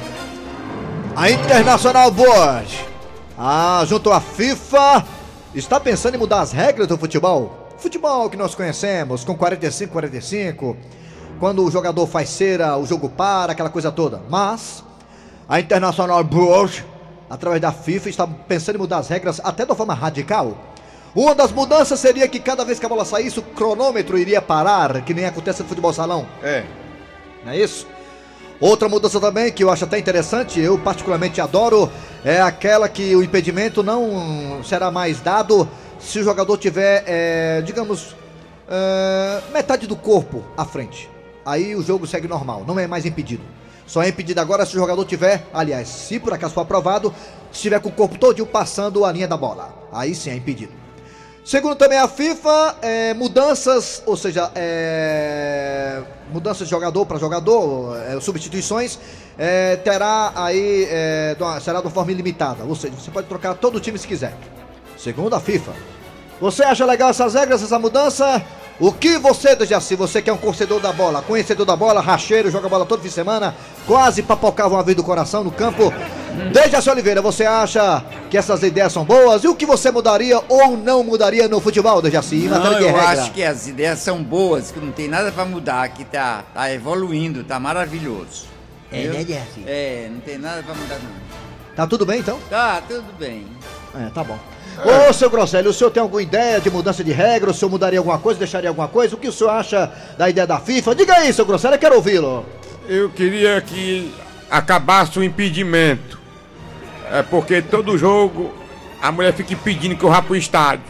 a 1.15 1.31
International 1.31 2.11
Board, 2.11 2.85
ah, 3.39 3.85
junto 3.87 4.13
à 4.13 4.21
FIFA, 4.21 5.05
está 5.55 5.81
pensando 5.81 6.15
em 6.15 6.19
mudar 6.19 6.41
as 6.41 6.53
regras 6.53 6.87
do 6.87 6.99
futebol. 6.99 7.69
Futebol 7.79 8.29
que 8.31 8.37
nós 8.37 8.55
conhecemos, 8.55 9.25
com 9.25 9.37
45, 9.37 9.93
45, 9.93 10.77
quando 11.39 11.65
o 11.65 11.71
jogador 11.71 12.07
faz 12.07 12.29
cera, 12.31 12.77
o 12.77 12.87
jogo 12.87 13.09
para, 13.09 13.53
aquela 13.53 13.71
coisa 13.71 13.93
toda. 13.93 14.23
Mas 14.29 14.83
a 15.49 15.61
International 15.61 16.23
Board, 16.25 16.85
através 17.29 17.61
da 17.61 17.73
FIFA, 17.73 18.09
está 18.09 18.27
pensando 18.27 18.77
em 18.77 18.79
mudar 18.79 18.99
as 18.99 19.09
regras 19.09 19.41
até 19.45 19.65
de 19.65 19.71
uma 19.71 19.77
forma 19.77 19.95
radical. 19.95 20.57
Uma 21.15 21.35
das 21.35 21.51
mudanças 21.51 21.99
seria 21.99 22.29
que 22.29 22.39
cada 22.39 22.65
vez 22.65 22.79
que 22.79 22.85
a 22.85 22.89
bola 22.89 23.05
saísse, 23.05 23.39
o 23.39 23.43
cronômetro 23.43 24.19
iria 24.19 24.43
parar, 24.43 25.01
que 25.03 25.15
nem 25.15 25.25
acontece 25.25 25.63
no 25.63 25.69
futebol 25.69 25.93
salão. 25.93 26.27
É. 26.43 26.65
Não 27.47 27.53
é 27.53 27.59
isso? 27.59 27.87
Outra 28.61 28.89
mudança 28.89 29.21
também 29.21 29.53
que 29.53 29.63
eu 29.63 29.71
acho 29.71 29.85
até 29.85 29.97
interessante, 29.99 30.59
eu 30.59 30.77
particularmente 30.77 31.41
adoro, 31.41 31.89
é 32.25 32.41
aquela 32.41 32.89
que 32.89 33.15
o 33.15 33.23
impedimento 33.23 33.85
não 33.85 34.65
será 34.65 34.91
mais 34.91 35.21
dado 35.21 35.69
se 36.01 36.19
o 36.19 36.25
jogador 36.25 36.59
tiver, 36.59 37.05
é, 37.07 37.63
digamos, 37.63 38.17
é, 38.69 39.41
metade 39.53 39.87
do 39.87 39.95
corpo 39.95 40.43
à 40.57 40.65
frente. 40.65 41.09
Aí 41.45 41.77
o 41.77 41.85
jogo 41.85 42.05
segue 42.05 42.27
normal, 42.27 42.65
não 42.67 42.77
é 42.81 42.89
mais 42.89 43.07
impedido. 43.07 43.45
Só 43.87 44.03
é 44.03 44.09
impedido 44.09 44.41
agora 44.41 44.67
se 44.67 44.75
o 44.75 44.81
jogador 44.81 45.05
tiver, 45.05 45.47
aliás, 45.55 45.87
se 45.87 46.19
por 46.19 46.33
acaso 46.33 46.53
for 46.53 46.63
aprovado, 46.63 47.15
se 47.53 47.61
tiver 47.61 47.79
com 47.79 47.91
o 47.91 47.93
corpo 47.93 48.19
todo 48.19 48.45
passando 48.45 49.05
a 49.05 49.13
linha 49.13 49.29
da 49.29 49.37
bola. 49.37 49.73
Aí 49.93 50.17
sim 50.17 50.31
é 50.31 50.35
impedido. 50.35 50.73
Segundo 51.47 51.77
também 51.77 51.97
a 51.97 52.09
FIFA, 52.09 52.75
é, 52.83 53.15
mudanças, 53.15 54.03
ou 54.05 54.17
seja, 54.17 54.51
é, 54.53 56.03
mudanças 56.33 56.67
de 56.67 56.71
jogador 56.73 57.07
para 57.07 57.19
jogador, 57.19 57.97
é, 57.99 58.21
substituições, 58.21 58.99
é, 59.39 59.77
terá 59.77 60.33
aí, 60.35 60.89
é, 60.91 61.37
será 61.61 61.79
de 61.79 61.87
uma 61.87 61.93
forma 61.93 62.11
ilimitada. 62.11 62.65
Ou 62.65 62.75
seja, 62.75 62.97
você 62.97 63.13
pode 63.13 63.29
trocar 63.29 63.55
todo 63.55 63.77
o 63.77 63.81
time 63.81 63.97
se 63.97 64.09
quiser. 64.09 64.37
Segundo 64.99 65.35
a 65.35 65.41
FIFA. 65.41 65.73
Você 66.41 66.65
acha 66.65 66.85
legal 66.85 67.11
essas 67.11 67.35
regras, 67.35 67.63
essa 67.63 67.79
mudança? 67.79 68.45
O 68.79 68.93
que 68.93 69.17
você, 69.17 69.57
Dejaci, 69.57 69.95
você 69.97 70.21
que 70.21 70.29
é 70.29 70.33
um 70.33 70.37
torcedor 70.37 70.81
da 70.81 70.93
bola, 70.93 71.23
conhecedor 71.23 71.65
da 71.65 71.75
bola, 71.75 72.01
racheiro, 72.03 72.51
joga 72.51 72.69
bola 72.69 72.85
todo 72.85 73.01
fim 73.01 73.09
de 73.09 73.15
semana, 73.15 73.55
quase 73.87 74.23
papocava 74.23 74.75
uma 74.75 74.83
vez 74.83 74.95
do 74.95 75.03
coração 75.03 75.43
no 75.43 75.51
campo. 75.51 75.91
Dejaci 76.53 76.91
Oliveira, 76.91 77.23
você 77.23 77.47
acha 77.47 78.05
que 78.31 78.37
essas 78.37 78.63
ideias 78.63 78.93
são 78.93 79.03
boas? 79.03 79.43
E 79.45 79.49
o 79.49 79.55
que 79.55 79.65
você 79.65 79.91
mudaria 79.91 80.39
ou 80.47 80.77
não 80.77 81.03
mudaria 81.03 81.49
no 81.49 81.59
futebol, 81.59 82.03
Dejaci, 82.03 82.37
Não, 82.37 82.59
matéria 82.59 82.77
de 82.77 82.85
eu 82.85 82.93
regra? 82.93 83.23
acho 83.23 83.33
que 83.33 83.43
as 83.43 83.67
ideias 83.67 83.99
são 84.01 84.23
boas, 84.23 84.71
que 84.71 84.79
não 84.79 84.93
tem 84.93 85.09
nada 85.09 85.33
pra 85.33 85.47
mudar, 85.47 85.89
que 85.89 86.05
tá, 86.05 86.45
tá 86.53 86.71
evoluindo, 86.71 87.43
tá 87.45 87.59
maravilhoso. 87.59 88.45
É, 88.93 89.05
né, 89.05 89.25
Jersey? 89.27 89.65
É, 89.67 90.09
não 90.13 90.21
tem 90.21 90.37
nada 90.37 90.63
pra 90.63 90.75
mudar 90.75 90.99
não. 90.99 91.11
Tá 91.75 91.87
tudo 91.87 92.05
bem 92.05 92.21
então? 92.21 92.39
Tá, 92.51 92.83
tudo 92.87 93.07
bem. 93.19 93.47
É, 93.99 94.11
tá 94.11 94.23
bom. 94.23 94.39
Ô, 94.85 95.13
seu 95.13 95.31
Grosselio, 95.31 95.71
o 95.71 95.73
senhor 95.75 95.91
tem 95.91 96.03
alguma 96.03 96.23
ideia 96.23 96.61
de 96.61 96.71
mudança 96.71 97.03
de 97.03 97.13
regra? 97.13 97.51
O 97.51 97.55
senhor 97.55 97.71
mudaria 97.71 97.99
alguma 97.99 98.19
coisa, 98.19 98.39
deixaria 98.39 98.69
alguma 98.69 98.89
coisa? 98.89 99.15
O 99.15 99.19
que 99.19 99.29
o 99.29 99.33
senhor 99.33 99.51
acha 99.51 99.91
da 100.19 100.29
ideia 100.29 100.47
da 100.47 100.59
FIFA? 100.59 100.95
Diga 100.95 101.15
aí, 101.15 101.33
seu 101.33 101.47
Grosselio, 101.47 101.77
eu 101.77 101.79
quero 101.79 101.97
ouvi-lo. 101.97 102.45
Eu 102.89 103.09
queria 103.11 103.61
que 103.61 104.13
acabasse 104.51 105.19
o 105.19 105.25
impedimento. 105.25 106.19
É 107.11 107.23
porque 107.23 107.63
todo 107.63 107.97
jogo 107.97 108.53
a 109.01 109.11
mulher 109.11 109.33
fica 109.33 109.53
impedindo 109.55 109.97
que 109.97 110.05
eu 110.05 110.11
vá 110.11 110.21
pro 110.21 110.37
estádio. 110.37 110.85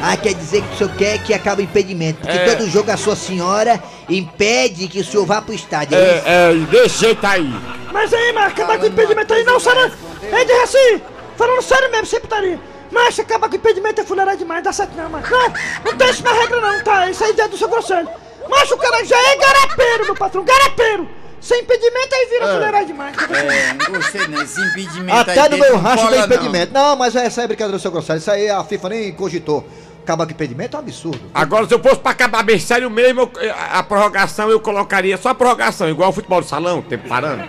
Ah, 0.00 0.16
quer 0.16 0.34
dizer 0.34 0.62
que 0.62 0.74
o 0.74 0.76
senhor 0.78 0.92
quer 0.96 1.18
que 1.22 1.32
acabe 1.34 1.62
o 1.62 1.64
impedimento. 1.64 2.20
Porque 2.20 2.36
É. 2.36 2.54
todo 2.54 2.68
jogo 2.68 2.90
a 2.90 2.96
sua 2.96 3.16
senhora 3.16 3.82
impede 4.08 4.88
que 4.88 5.00
o 5.00 5.04
senhor 5.04 5.24
vá 5.26 5.40
pro 5.42 5.54
estádio. 5.54 5.96
É? 5.96 6.00
É, 6.00 6.22
é, 6.26 6.54
desse 6.70 7.00
jeito 7.00 7.26
aí. 7.26 7.52
Mas 7.92 8.12
aí, 8.12 8.32
mas 8.32 8.52
acabar 8.52 8.78
com 8.78 8.84
o 8.84 8.88
impedimento 8.88 9.32
aí 9.32 9.42
não, 9.44 9.58
Sara. 9.58 9.90
Ei, 10.22 10.44
de 10.44 10.52
assim, 10.52 11.00
falando 11.36 11.62
sério 11.62 11.90
mesmo, 11.90 12.06
sem 12.06 12.20
putaria. 12.20 12.58
Mas 12.90 13.18
acabar 13.18 13.48
com 13.48 13.54
o 13.54 13.58
impedimento 13.58 14.00
é 14.00 14.04
fuleirar 14.04 14.36
demais, 14.36 14.62
dá 14.62 14.72
certo 14.72 14.96
não, 14.96 15.08
mano. 15.10 15.26
Não, 15.30 15.48
não 15.84 15.96
tem 15.96 16.10
isso 16.10 16.22
na 16.22 16.32
regra 16.32 16.60
não, 16.60 16.82
tá? 16.84 17.10
Isso 17.10 17.24
é 17.24 17.30
ideia 17.30 17.48
do 17.48 17.56
seu 17.58 17.68
conselho. 17.68 18.08
Mas 18.48 18.70
o 18.70 18.76
cara 18.76 19.04
já 19.04 19.16
é 19.18 19.36
garapeiro, 19.36 20.04
meu 20.04 20.14
patrão, 20.14 20.44
garapeiro. 20.44 21.08
Sem 21.40 21.60
impedimento 21.62 22.14
aí 22.14 22.26
vira 22.30 22.52
fuleirar 22.52 22.84
demais. 22.84 23.14
É, 23.30 23.72
não 23.74 23.92
gostei 23.98 24.26
não, 24.26 24.42
esse 24.42 24.60
impedimento 24.60 25.18
Até 25.18 25.40
aí 25.40 25.48
no 25.50 25.58
meu 25.58 25.72
não 25.74 25.80
racho 25.80 26.08
tem 26.08 26.18
não. 26.18 26.24
impedimento. 26.26 26.72
Não, 26.72 26.96
mas 26.96 27.14
essa 27.14 27.42
é 27.42 27.46
brincadeira 27.46 27.76
do 27.78 27.80
seu 27.80 27.90
Grosselio. 27.90 28.18
Isso 28.18 28.30
aí 28.30 28.48
a 28.48 28.64
FIFA 28.64 28.88
nem 28.88 29.12
cogitou. 29.12 29.66
Acabar 30.02 30.24
com 30.26 30.32
impedimento 30.32 30.76
é 30.76 30.78
um 30.78 30.82
absurdo. 30.82 31.20
Agora, 31.34 31.66
se 31.66 31.74
eu 31.74 31.80
fosse 31.80 31.96
pra 31.96 32.12
acabar 32.12 32.42
bem 32.44 32.58
sério 32.60 32.88
mesmo, 32.88 33.30
eu- 33.40 33.52
a, 33.52 33.78
a 33.80 33.82
prorrogação 33.82 34.48
eu 34.48 34.60
colocaria 34.60 35.16
só 35.16 35.30
a 35.30 35.34
prorrogação, 35.34 35.88
igual 35.88 36.10
o 36.10 36.12
futebol 36.12 36.40
de 36.40 36.48
salão, 36.48 36.80
tempo 36.82 37.08
parando. 37.08 37.42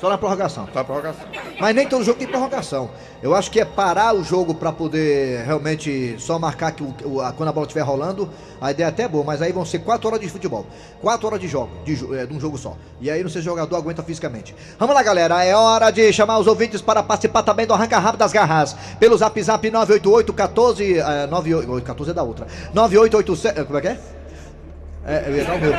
Só 0.00 0.08
na 0.08 0.16
prorrogação. 0.16 0.66
Só 0.72 0.78
a 0.78 0.84
prorrogação. 0.84 1.26
Mas 1.60 1.74
nem 1.76 1.86
todo 1.86 2.02
jogo 2.02 2.18
tem 2.18 2.26
prorrogação. 2.26 2.90
Eu 3.22 3.34
acho 3.34 3.50
que 3.50 3.60
é 3.60 3.66
parar 3.66 4.14
o 4.14 4.24
jogo 4.24 4.54
pra 4.54 4.72
poder 4.72 5.44
realmente 5.44 6.16
só 6.18 6.38
marcar 6.38 6.72
que 6.72 6.82
o, 6.82 7.20
a- 7.20 7.32
quando 7.32 7.50
a 7.50 7.52
bola 7.52 7.66
estiver 7.66 7.82
rolando. 7.82 8.26
A 8.62 8.70
ideia 8.70 8.88
até 8.88 9.02
é 9.02 9.08
boa, 9.08 9.22
mas 9.24 9.42
aí 9.42 9.52
vão 9.52 9.62
ser 9.64 9.80
4 9.80 10.08
horas 10.08 10.20
de 10.20 10.28
futebol. 10.30 10.64
4 11.02 11.26
horas 11.26 11.38
de 11.40 11.46
jogo, 11.48 11.70
de, 11.84 11.92
é, 12.18 12.24
de 12.24 12.32
um 12.34 12.40
jogo 12.40 12.56
só. 12.56 12.76
E 12.98 13.10
aí 13.10 13.22
não 13.22 13.28
sei 13.28 13.42
se 13.42 13.48
o 13.48 13.50
jogador 13.50 13.76
aguenta 13.76 14.02
fisicamente. 14.02 14.54
Vamos 14.78 14.94
lá, 14.94 15.02
galera. 15.02 15.44
É 15.44 15.54
hora 15.54 15.90
de 15.90 16.10
chamar 16.14 16.38
os 16.38 16.46
ouvintes 16.46 16.80
para 16.80 17.02
participar 17.02 17.42
também 17.42 17.66
do 17.66 17.74
Arranca 17.74 17.98
Rápido 17.98 18.20
das 18.20 18.32
Garras. 18.32 18.74
Pelo 18.98 19.18
zap 19.18 19.42
zap 19.42 19.70
988 19.70 20.32
14. 20.32 20.98
É, 20.98 21.26
98, 21.26 21.84
14 21.84 22.10
é 22.10 22.14
da 22.14 22.22
outra. 22.22 22.46
9887. 22.72 23.64
Como 23.66 23.78
é 23.78 23.82
que 23.82 23.88
é? 23.88 23.98
É, 25.06 25.24
eu 25.26 25.36
ia 25.36 25.44
dar 25.44 25.54
o 25.54 25.58
meu. 25.58 25.72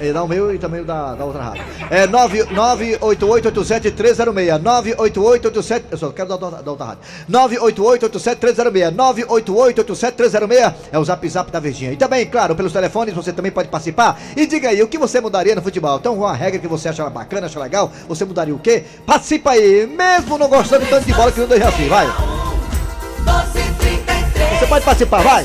Eu 0.00 0.06
ia 0.06 0.14
dar 0.14 0.22
o 0.22 0.28
meu 0.28 0.54
e 0.54 0.58
também 0.58 0.80
o 0.80 0.84
da, 0.84 1.14
da 1.14 1.24
outra 1.24 1.42
rádio. 1.42 1.62
É 1.90 2.06
98887-306. 2.06 4.58
98887. 4.58 5.86
Eu 5.90 5.98
só 5.98 6.10
quero 6.10 6.30
dar 6.30 6.38
da, 6.38 6.62
da 6.62 6.70
outra 6.70 6.86
rádio. 6.86 7.02
98887-306. 7.30 8.96
98887-306 8.96 10.74
é 10.90 10.98
o 10.98 11.04
zap 11.04 11.28
zap 11.28 11.50
da 11.50 11.60
Verdinha. 11.60 11.92
E 11.92 11.96
também, 11.96 12.24
claro, 12.24 12.56
pelos 12.56 12.72
telefones 12.72 13.14
você 13.14 13.30
também 13.32 13.52
pode 13.52 13.68
participar. 13.68 14.18
E 14.34 14.46
diga 14.46 14.70
aí, 14.70 14.82
o 14.82 14.88
que 14.88 14.96
você 14.96 15.20
mudaria 15.20 15.54
no 15.54 15.60
futebol? 15.60 15.98
Então, 15.98 16.14
uma 16.14 16.32
regra 16.32 16.58
que 16.58 16.66
você 16.66 16.88
acha 16.88 17.08
bacana, 17.10 17.44
acha 17.46 17.60
legal, 17.60 17.92
você 18.08 18.24
mudaria 18.24 18.54
o 18.54 18.58
quê? 18.58 18.84
Participa 19.04 19.50
aí, 19.50 19.86
mesmo 19.86 20.38
não 20.38 20.48
gostando 20.48 20.86
tanto 20.86 21.04
de 21.04 21.12
bola 21.12 21.30
que 21.30 21.40
não 21.40 21.46
deixa 21.46 21.68
assim, 21.68 21.88
vai. 21.88 22.06
1233 22.06 24.58
Você 24.58 24.66
pode 24.66 24.84
participar, 24.84 25.22
vai. 25.22 25.44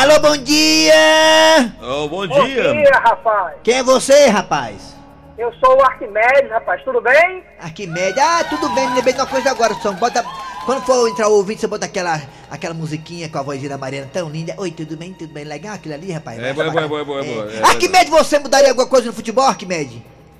Alô, 0.00 0.20
bom 0.20 0.36
dia! 0.36 1.74
Ô, 1.82 2.06
bom 2.06 2.24
Bom 2.28 2.44
dia. 2.44 2.72
dia, 2.72 3.00
rapaz. 3.02 3.56
Quem 3.64 3.78
é 3.78 3.82
você, 3.82 4.26
rapaz? 4.28 4.94
Eu 5.36 5.52
sou 5.54 5.76
o 5.76 5.82
Arquimedes, 5.82 6.48
rapaz, 6.52 6.80
tudo 6.84 7.00
bem? 7.00 7.42
Arquimedes. 7.58 8.16
Ah, 8.16 8.44
tudo 8.44 8.68
bem, 8.76 8.88
me 8.90 8.94
lembrei 8.94 9.12
de 9.12 9.18
uma 9.18 9.26
coisa 9.26 9.50
agora, 9.50 9.74
só 9.82 9.90
bota. 9.90 10.24
Quando 10.64 10.82
for 10.82 11.08
entrar 11.08 11.26
o 11.26 11.32
ouvinte, 11.32 11.62
você 11.62 11.66
bota 11.66 11.86
aquela, 11.86 12.22
aquela 12.48 12.74
musiquinha 12.74 13.28
com 13.28 13.38
a 13.38 13.42
vozinha 13.42 13.70
da 13.70 13.76
Mariana 13.76 14.08
tão 14.12 14.28
linda. 14.28 14.54
Oi, 14.56 14.70
tudo 14.70 14.96
bem? 14.96 15.14
Tudo 15.14 15.32
bem? 15.34 15.42
Legal 15.42 15.74
aquilo 15.74 15.94
ali, 15.94 16.12
rapaz? 16.12 16.38
É, 16.38 16.52
boa, 16.52 16.70
boa, 16.70 16.86
boa, 16.86 17.04
boa, 17.04 17.24
boa. 17.24 17.52
É, 17.52 17.62
Arquimedes, 17.64 18.08
você 18.08 18.38
mudaria 18.38 18.68
alguma 18.68 18.86
coisa 18.86 19.08
no 19.08 19.12
futebol, 19.12 19.46
Arquimedes? 19.46 19.98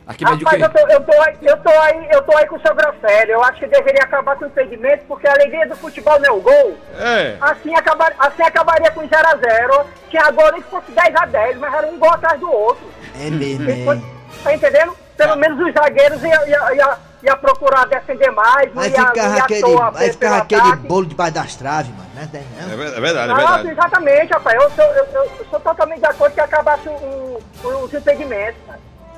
Aqui 0.09 0.25
mede 0.25 0.43
o 0.43 0.47
Rapaz, 0.49 0.63
eu 0.63 0.71
tô, 0.71 0.89
eu, 0.89 1.01
tô, 1.05 1.23
aí- 1.23 1.37
eu, 1.43 1.57
tô 1.59 1.69
aí, 1.69 2.09
eu 2.11 2.23
tô 2.23 2.37
aí 2.37 2.47
com 2.47 2.57
o 2.57 2.61
seu 2.63 2.75
Grosselio. 2.75 3.33
Eu 3.35 3.45
acho 3.45 3.59
que 3.59 3.67
deveria 3.67 4.03
acabar 4.05 4.37
com 4.37 4.47
o 4.47 4.49
impedimento, 4.49 5.05
porque 5.07 5.29
a 5.29 5.33
alegria 5.35 5.69
do 5.69 5.77
futebol 5.77 6.19
não 6.19 6.27
é 6.27 6.33
o 6.33 6.41
gol. 6.41 6.79
É. 6.99 7.37
Assim, 7.41 7.75
acabar, 7.77 8.15
assim 8.19 8.43
acabaria 8.43 8.91
com 8.91 9.03
0x0. 9.07 9.85
Tinha 10.09 10.23
agora 10.25 10.55
que 10.57 10.63
fosse 10.63 10.91
10x10, 10.93 11.57
mas 11.59 11.75
era 11.75 11.87
um 11.89 11.99
gol 11.99 12.11
atrás 12.11 12.41
do 12.41 12.51
outro. 12.51 12.87
É 13.21 13.29
mesmo, 13.29 13.67
Depois, 13.67 13.99
é. 14.01 14.43
tá 14.45 14.55
entendendo? 14.55 14.97
Pelo 15.15 15.37
menos 15.37 15.61
os 15.61 15.75
zagueiros 15.75 16.23
iam 16.23 16.47
ia, 16.49 16.75
ia, 16.75 16.97
ia 17.25 17.37
procurar 17.37 17.85
defender 17.87 18.31
mais, 18.31 18.73
não 18.73 18.83
não 18.83 18.91
ficava 18.91 19.37
ia 19.37 19.43
aquele, 19.43 19.61
toa 19.61 19.93
ficava 19.93 20.17
pelo 20.19 20.35
aquele 20.37 20.61
ataque. 20.63 20.87
bolo 20.87 21.07
debaixo 21.07 21.35
das 21.35 21.55
traves, 21.57 21.91
mano. 21.91 22.09
Não 22.15 22.23
é 22.23 22.27
dez, 22.27 22.45
não. 22.57 22.73
É 22.73 22.77
ver- 22.77 22.97
é 22.97 23.01
verdade, 23.01 23.29
é 23.31 23.33
Ah, 23.33 23.37
verdade. 23.37 23.69
exatamente, 23.71 24.33
rapaz. 24.33 24.63
Eu 24.63 24.71
sou, 24.71 24.85
eu, 24.85 25.05
eu- 25.13 25.25
eu 25.39 25.47
sou 25.51 25.61
totalmente 25.61 25.99
de 25.99 26.07
acordo 26.07 26.33
que 26.35 26.41
acabasse 26.41 26.89
os 26.89 27.93
impedimentos. 27.95 28.68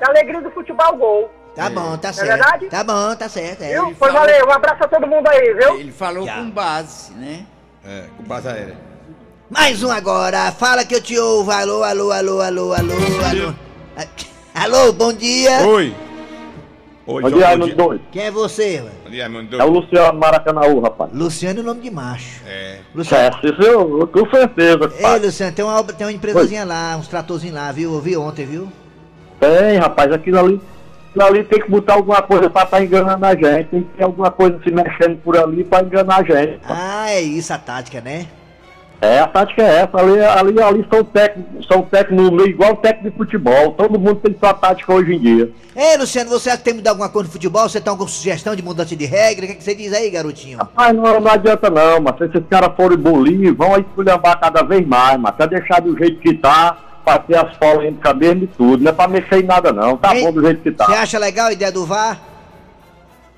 Cara. 0.01 0.13
Que 0.13 0.17
a 0.17 0.21
alegria 0.21 0.41
do 0.41 0.51
futebol 0.51 0.87
é 0.87 0.97
gol. 0.97 1.31
Tá 1.55 1.69
bom, 1.69 1.97
tá 1.97 2.13
certo. 2.13 2.27
verdade? 2.27 2.65
Tá 2.67 2.83
bom, 2.83 3.15
tá 3.15 3.29
certo. 3.29 3.61
É. 3.61 3.73
Viu? 3.73 3.95
Pois 3.99 4.13
valeu, 4.13 4.47
um 4.47 4.51
abraço 4.51 4.83
a 4.83 4.87
todo 4.87 5.05
mundo 5.05 5.27
aí, 5.27 5.53
viu? 5.53 5.79
Ele 5.79 5.91
falou 5.91 6.25
Já. 6.25 6.35
com 6.35 6.49
base, 6.49 7.13
né? 7.13 7.45
É, 7.85 8.05
com 8.15 8.23
base 8.23 8.47
aérea. 8.47 8.77
Mais 9.49 9.83
um 9.83 9.91
agora. 9.91 10.49
Fala 10.53 10.85
que 10.85 10.95
eu 10.95 11.01
te 11.01 11.17
ouvo. 11.19 11.51
Alô, 11.51 11.83
alô, 11.83 12.11
alô, 12.11 12.41
alô, 12.41 12.73
alô, 12.73 12.93
alô. 13.25 13.53
Alô, 14.53 14.91
bom 14.91 15.13
dia. 15.13 15.65
Oi. 15.65 15.95
Oi, 17.07 17.21
Bom 17.23 17.29
João, 17.29 17.31
dia, 17.31 17.41
bom 17.41 17.47
Raimundo 17.47 17.65
dia. 17.67 17.75
Doido. 17.75 18.01
Quem 18.11 18.23
é 18.23 18.31
você, 18.31 18.77
mano? 18.81 18.91
Bom 19.03 19.09
dia, 19.09 19.23
Raimundo 19.23 19.55
É 19.55 19.63
o 19.63 19.69
Doido. 19.69 19.79
Luciano 19.79 20.19
Maracanãú, 20.19 20.79
rapaz. 20.79 21.11
Luciano 21.13 21.59
é 21.59 21.63
o 21.63 21.65
nome 21.65 21.81
de 21.81 21.91
macho. 21.91 22.41
É. 22.45 22.79
Luciano. 22.93 23.37
É, 23.43 23.47
isso 23.49 23.61
eu, 23.61 24.07
com 24.07 24.29
certeza, 24.29 24.91
Ei. 24.97 25.19
Luciano, 25.19 25.55
tem 25.55 25.65
uma, 25.65 25.83
tem 25.83 26.05
uma 26.07 26.13
empresazinha 26.13 26.65
lá, 26.65 26.95
uns 26.97 27.07
tratorzinhos 27.07 27.55
lá, 27.55 27.71
viu? 27.71 27.93
Eu 27.93 28.01
vi 28.01 28.15
ontem, 28.15 28.45
viu? 28.45 28.71
Tem, 29.41 29.79
rapaz, 29.79 30.11
aquilo 30.13 30.39
ali, 30.39 30.61
aquilo 31.09 31.25
ali 31.25 31.43
tem 31.43 31.59
que 31.59 31.69
botar 31.69 31.95
alguma 31.95 32.21
coisa 32.21 32.47
pra 32.47 32.61
estar 32.61 32.83
enganando 32.83 33.25
a 33.25 33.33
gente. 33.35 33.69
Tem 33.69 33.81
que 33.81 33.97
ter 33.97 34.03
alguma 34.03 34.29
coisa 34.29 34.59
se 34.63 34.71
mexendo 34.71 35.17
por 35.23 35.35
ali 35.35 35.63
pra 35.63 35.81
enganar 35.81 36.19
a 36.19 36.23
gente. 36.23 36.59
Ah, 36.69 37.09
é 37.09 37.21
isso 37.21 37.51
a 37.51 37.57
tática, 37.57 37.99
né? 37.99 38.27
É, 39.01 39.17
a 39.17 39.25
tática 39.25 39.63
é 39.63 39.77
essa. 39.77 39.97
Ali, 39.97 40.21
ali, 40.21 40.61
ali 40.61 40.87
são 40.93 41.03
técnicos, 41.03 41.65
são 41.65 41.81
técnicos 41.81 42.45
igual 42.45 42.75
técnico 42.75 43.09
de 43.09 43.17
futebol. 43.17 43.71
Todo 43.71 43.99
mundo 43.99 44.17
tem 44.17 44.37
sua 44.39 44.53
tática 44.53 44.93
hoje 44.93 45.15
em 45.15 45.19
dia. 45.19 45.49
Ei, 45.75 45.97
Luciano, 45.97 46.29
você 46.29 46.49
acha 46.49 46.59
que 46.59 46.65
tem 46.65 46.73
que 46.73 46.77
mudar 46.77 46.91
alguma 46.91 47.09
coisa 47.09 47.27
no 47.27 47.33
futebol? 47.33 47.67
Você 47.67 47.81
tem 47.81 47.89
alguma 47.89 48.07
sugestão 48.07 48.55
de 48.55 48.61
mudança 48.61 48.95
de 48.95 49.05
regra? 49.05 49.45
O 49.45 49.47
que, 49.47 49.53
é 49.53 49.55
que 49.55 49.63
você 49.63 49.73
diz 49.73 49.91
aí, 49.91 50.07
garotinho? 50.11 50.59
Mas 50.75 50.93
não, 50.93 51.19
não 51.19 51.31
adianta 51.31 51.67
não, 51.67 51.99
mas 51.99 52.15
se 52.17 52.25
esses 52.25 52.47
caras 52.47 52.75
forem 52.75 52.95
bolir, 52.95 53.55
vão 53.55 53.75
esculhambar 53.75 54.39
cada 54.39 54.61
vez 54.61 54.85
mais, 54.85 55.19
mas 55.19 55.33
pra 55.33 55.47
deixar 55.47 55.81
do 55.81 55.97
jeito 55.97 56.19
que 56.19 56.35
tá, 56.35 56.77
ter 57.19 57.35
as 57.37 57.55
folgas 57.57 57.85
entre 57.87 58.01
cabelo 58.01 58.43
e 58.43 58.47
tudo, 58.47 58.83
não 58.83 58.91
é 58.91 58.93
pra 58.93 59.07
mexer 59.07 59.39
em 59.41 59.45
nada 59.45 59.71
não, 59.73 59.97
tá 59.97 60.15
Hein? 60.15 60.25
bom 60.25 60.31
do 60.33 60.41
jeito 60.41 60.61
que 60.61 60.69
Você 60.69 60.75
tá. 60.75 60.85
acha 61.01 61.17
legal 61.19 61.47
a 61.47 61.53
ideia 61.53 61.71
do 61.71 61.85
VAR? 61.85 62.19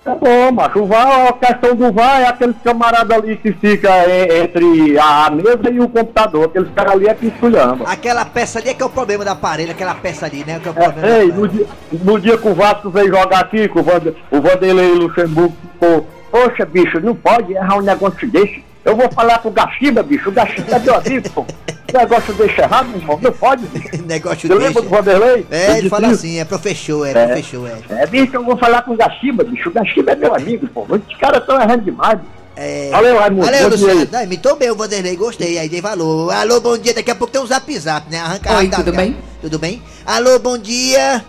É 0.05 0.13
bom, 0.15 0.51
macho. 0.51 0.79
O 0.81 0.85
VAR, 0.85 1.27
a 1.29 1.31
questão 1.33 1.73
do 1.77 1.89
VAR 1.93 2.19
é 2.21 2.27
aqueles 2.27 2.57
camaradas 2.61 3.17
ali 3.17 3.37
que 3.37 3.53
fica 3.53 3.89
e- 4.05 4.41
entre 4.43 4.99
a 4.99 5.29
mesa 5.29 5.71
e 5.71 5.79
o 5.79 5.87
computador. 5.87 6.43
Aqueles 6.47 6.69
caras 6.73 6.91
ali 6.93 7.07
é 7.07 7.13
que 7.13 7.27
esculhamba. 7.27 7.85
Aquela 7.89 8.25
peça 8.25 8.59
ali 8.59 8.67
é 8.69 8.73
que 8.73 8.83
é 8.83 8.85
o 8.85 8.89
problema 8.89 9.23
do 9.23 9.29
aparelho, 9.29 9.71
aquela 9.71 9.95
peça 9.95 10.25
ali, 10.25 10.43
né? 10.43 10.59
Que 10.61 10.67
é 10.67 10.71
o 10.71 10.73
problema 10.73 11.07
É, 11.07 11.21
ei, 11.21 11.31
no 11.31 11.47
dia, 11.47 11.65
no 11.93 12.19
dia 12.19 12.37
que 12.37 12.47
o 12.49 12.53
Vasco 12.53 12.89
veio 12.89 13.07
jogar 13.07 13.39
aqui, 13.39 13.69
que 13.69 13.79
o, 13.79 13.81
Vander, 13.83 14.13
o 14.29 14.41
Vanderlei 14.41 14.93
Luxemburgo 14.93 15.55
ficou, 15.71 16.05
poxa, 16.29 16.65
bicho, 16.65 16.99
não 16.99 17.15
pode 17.15 17.53
errar 17.53 17.77
um 17.77 17.81
negócio 17.81 18.29
desse. 18.29 18.61
Eu 18.85 18.95
vou 18.97 19.09
falar 19.11 19.39
com 19.39 19.49
o 19.49 19.51
Gaxiba, 19.51 20.03
bicho. 20.03 20.29
O 20.29 20.31
Gaxiba 20.31 20.75
é 20.75 20.79
meu 20.79 20.95
amigo, 20.95 21.29
pô. 21.29 21.41
O 21.41 21.97
negócio 21.97 22.33
deixa 22.33 22.63
errado, 22.63 22.87
meu 22.89 22.97
irmão. 22.99 23.19
Não 23.21 23.31
pode, 23.31 23.65
bicho. 23.67 24.03
negócio 24.05 24.47
Você 24.47 24.53
lembra 24.53 24.81
do. 24.81 24.89
Vanderlei? 24.89 25.45
É, 25.49 25.65
ele 25.71 25.75
disse 25.77 25.89
fala 25.89 26.07
isso? 26.07 26.15
assim, 26.15 26.39
é 26.39 26.45
professor, 26.45 27.05
é, 27.07 27.11
É. 27.11 27.25
professor, 27.27 27.69
é. 27.69 28.01
É, 28.03 28.07
bicho, 28.07 28.35
eu 28.35 28.43
vou 28.43 28.57
falar 28.57 28.81
com 28.81 28.91
o 28.91 28.97
Gaxiba, 28.97 29.43
bicho. 29.43 29.69
O 29.69 29.71
Gaxiba 29.71 30.11
é 30.11 30.15
meu 30.15 30.35
amigo, 30.35 30.67
pô. 30.67 30.85
Os 30.89 31.17
caras 31.17 31.41
estão 31.41 31.61
errando 31.61 31.83
demais. 31.83 32.19
bicho. 32.19 32.31
É. 32.55 32.89
Valeu, 32.91 33.17
Raimundo. 33.17 33.45
Valeu, 33.45 33.69
Luciano. 33.69 34.07
Não, 34.11 34.23
imitou 34.23 34.55
bem 34.55 34.69
o 34.69 34.75
Vanderlei, 34.75 35.15
gostei. 35.15 35.57
Aí 35.57 35.69
dei 35.69 35.81
valor. 35.81 36.31
Alô, 36.31 36.59
bom 36.59 36.77
dia. 36.77 36.93
Daqui 36.93 37.09
a 37.09 37.15
pouco 37.15 37.31
tem 37.33 37.41
um 37.41 37.47
zap 37.47 37.79
zap, 37.79 38.09
né? 38.11 38.19
Arranca 38.19 38.57
Oi, 38.57 38.67
tudo 38.69 38.91
bem? 38.91 39.17
Tudo 39.41 39.57
bem? 39.57 39.81
Alô, 40.05 40.37
bom 40.39 40.57
dia. 40.57 41.23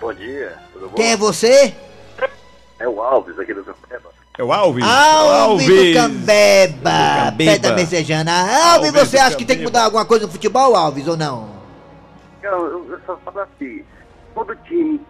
Bom 0.00 0.12
dia, 0.14 0.54
tudo 0.72 0.88
bom? 0.88 0.94
Quem 0.94 1.12
é 1.12 1.16
você? 1.16 1.74
É 2.78 2.88
o 2.88 3.00
Alves 3.02 3.38
aqui 3.38 3.52
do 3.52 3.64
Campeonato. 3.64 4.17
É 4.38 4.42
o 4.44 4.52
Alves. 4.52 4.84
Alves 4.84 5.66
do 5.66 5.72
Alves. 5.74 5.94
Cambeba. 5.96 6.90
Cambeba. 6.90 7.36
Pé 7.52 7.58
da 7.58 7.72
Messejana. 7.74 8.32
Alves, 8.32 8.88
Alves 8.88 8.92
você 8.92 9.16
do 9.18 9.22
acha 9.24 9.36
que 9.36 9.44
tem 9.44 9.56
que 9.56 9.62
Cambeba. 9.64 9.68
mudar 9.70 9.84
alguma 9.84 10.04
coisa 10.06 10.26
no 10.26 10.32
futebol, 10.32 10.76
Alves, 10.76 11.08
ou 11.08 11.16
não? 11.16 11.58
Eu, 12.42 12.88
eu 12.92 13.00
só 13.04 13.16
falo 13.18 13.40
assim, 13.40 13.84
todo 14.34 14.54
time 14.64 15.00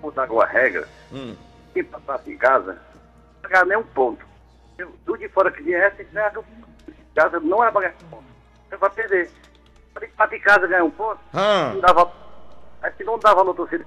mudar 0.00 0.22
alguma 0.22 0.46
regra, 0.46 0.86
Hum. 1.12 1.34
quem 1.74 1.82
passasse 1.84 2.30
em 2.30 2.36
casa, 2.36 2.78
não 3.42 3.50
ganhar 3.50 3.66
nem 3.66 3.76
um 3.78 3.82
ponto. 3.82 4.24
Eu- 4.78 4.94
Do 5.04 5.16
de 5.18 5.28
fora 5.30 5.50
que 5.50 5.62
tem 5.64 6.06
que 6.06 6.12
ganhar 6.12 6.28
um 6.30 6.34
ponto. 6.34 6.46
Em 6.88 7.14
casa 7.14 7.40
não 7.40 7.64
é 7.64 7.70
pra 7.72 7.80
ganhar 7.82 7.94
um 8.04 8.08
ponto. 8.08 8.24
Você 8.68 8.76
vai 8.76 8.90
perder. 8.90 9.30
Para 9.92 10.06
empate 10.06 10.36
em 10.36 10.40
casa 10.40 10.66
ganhar 10.68 10.84
um 10.84 10.90
ponto, 10.90 11.18
Ah. 11.34 11.72
não 11.74 11.80
dava. 11.80 12.12
Aí 12.82 12.92
se 12.96 13.02
não 13.04 13.18
dava 13.18 13.52
torcida 13.52 13.84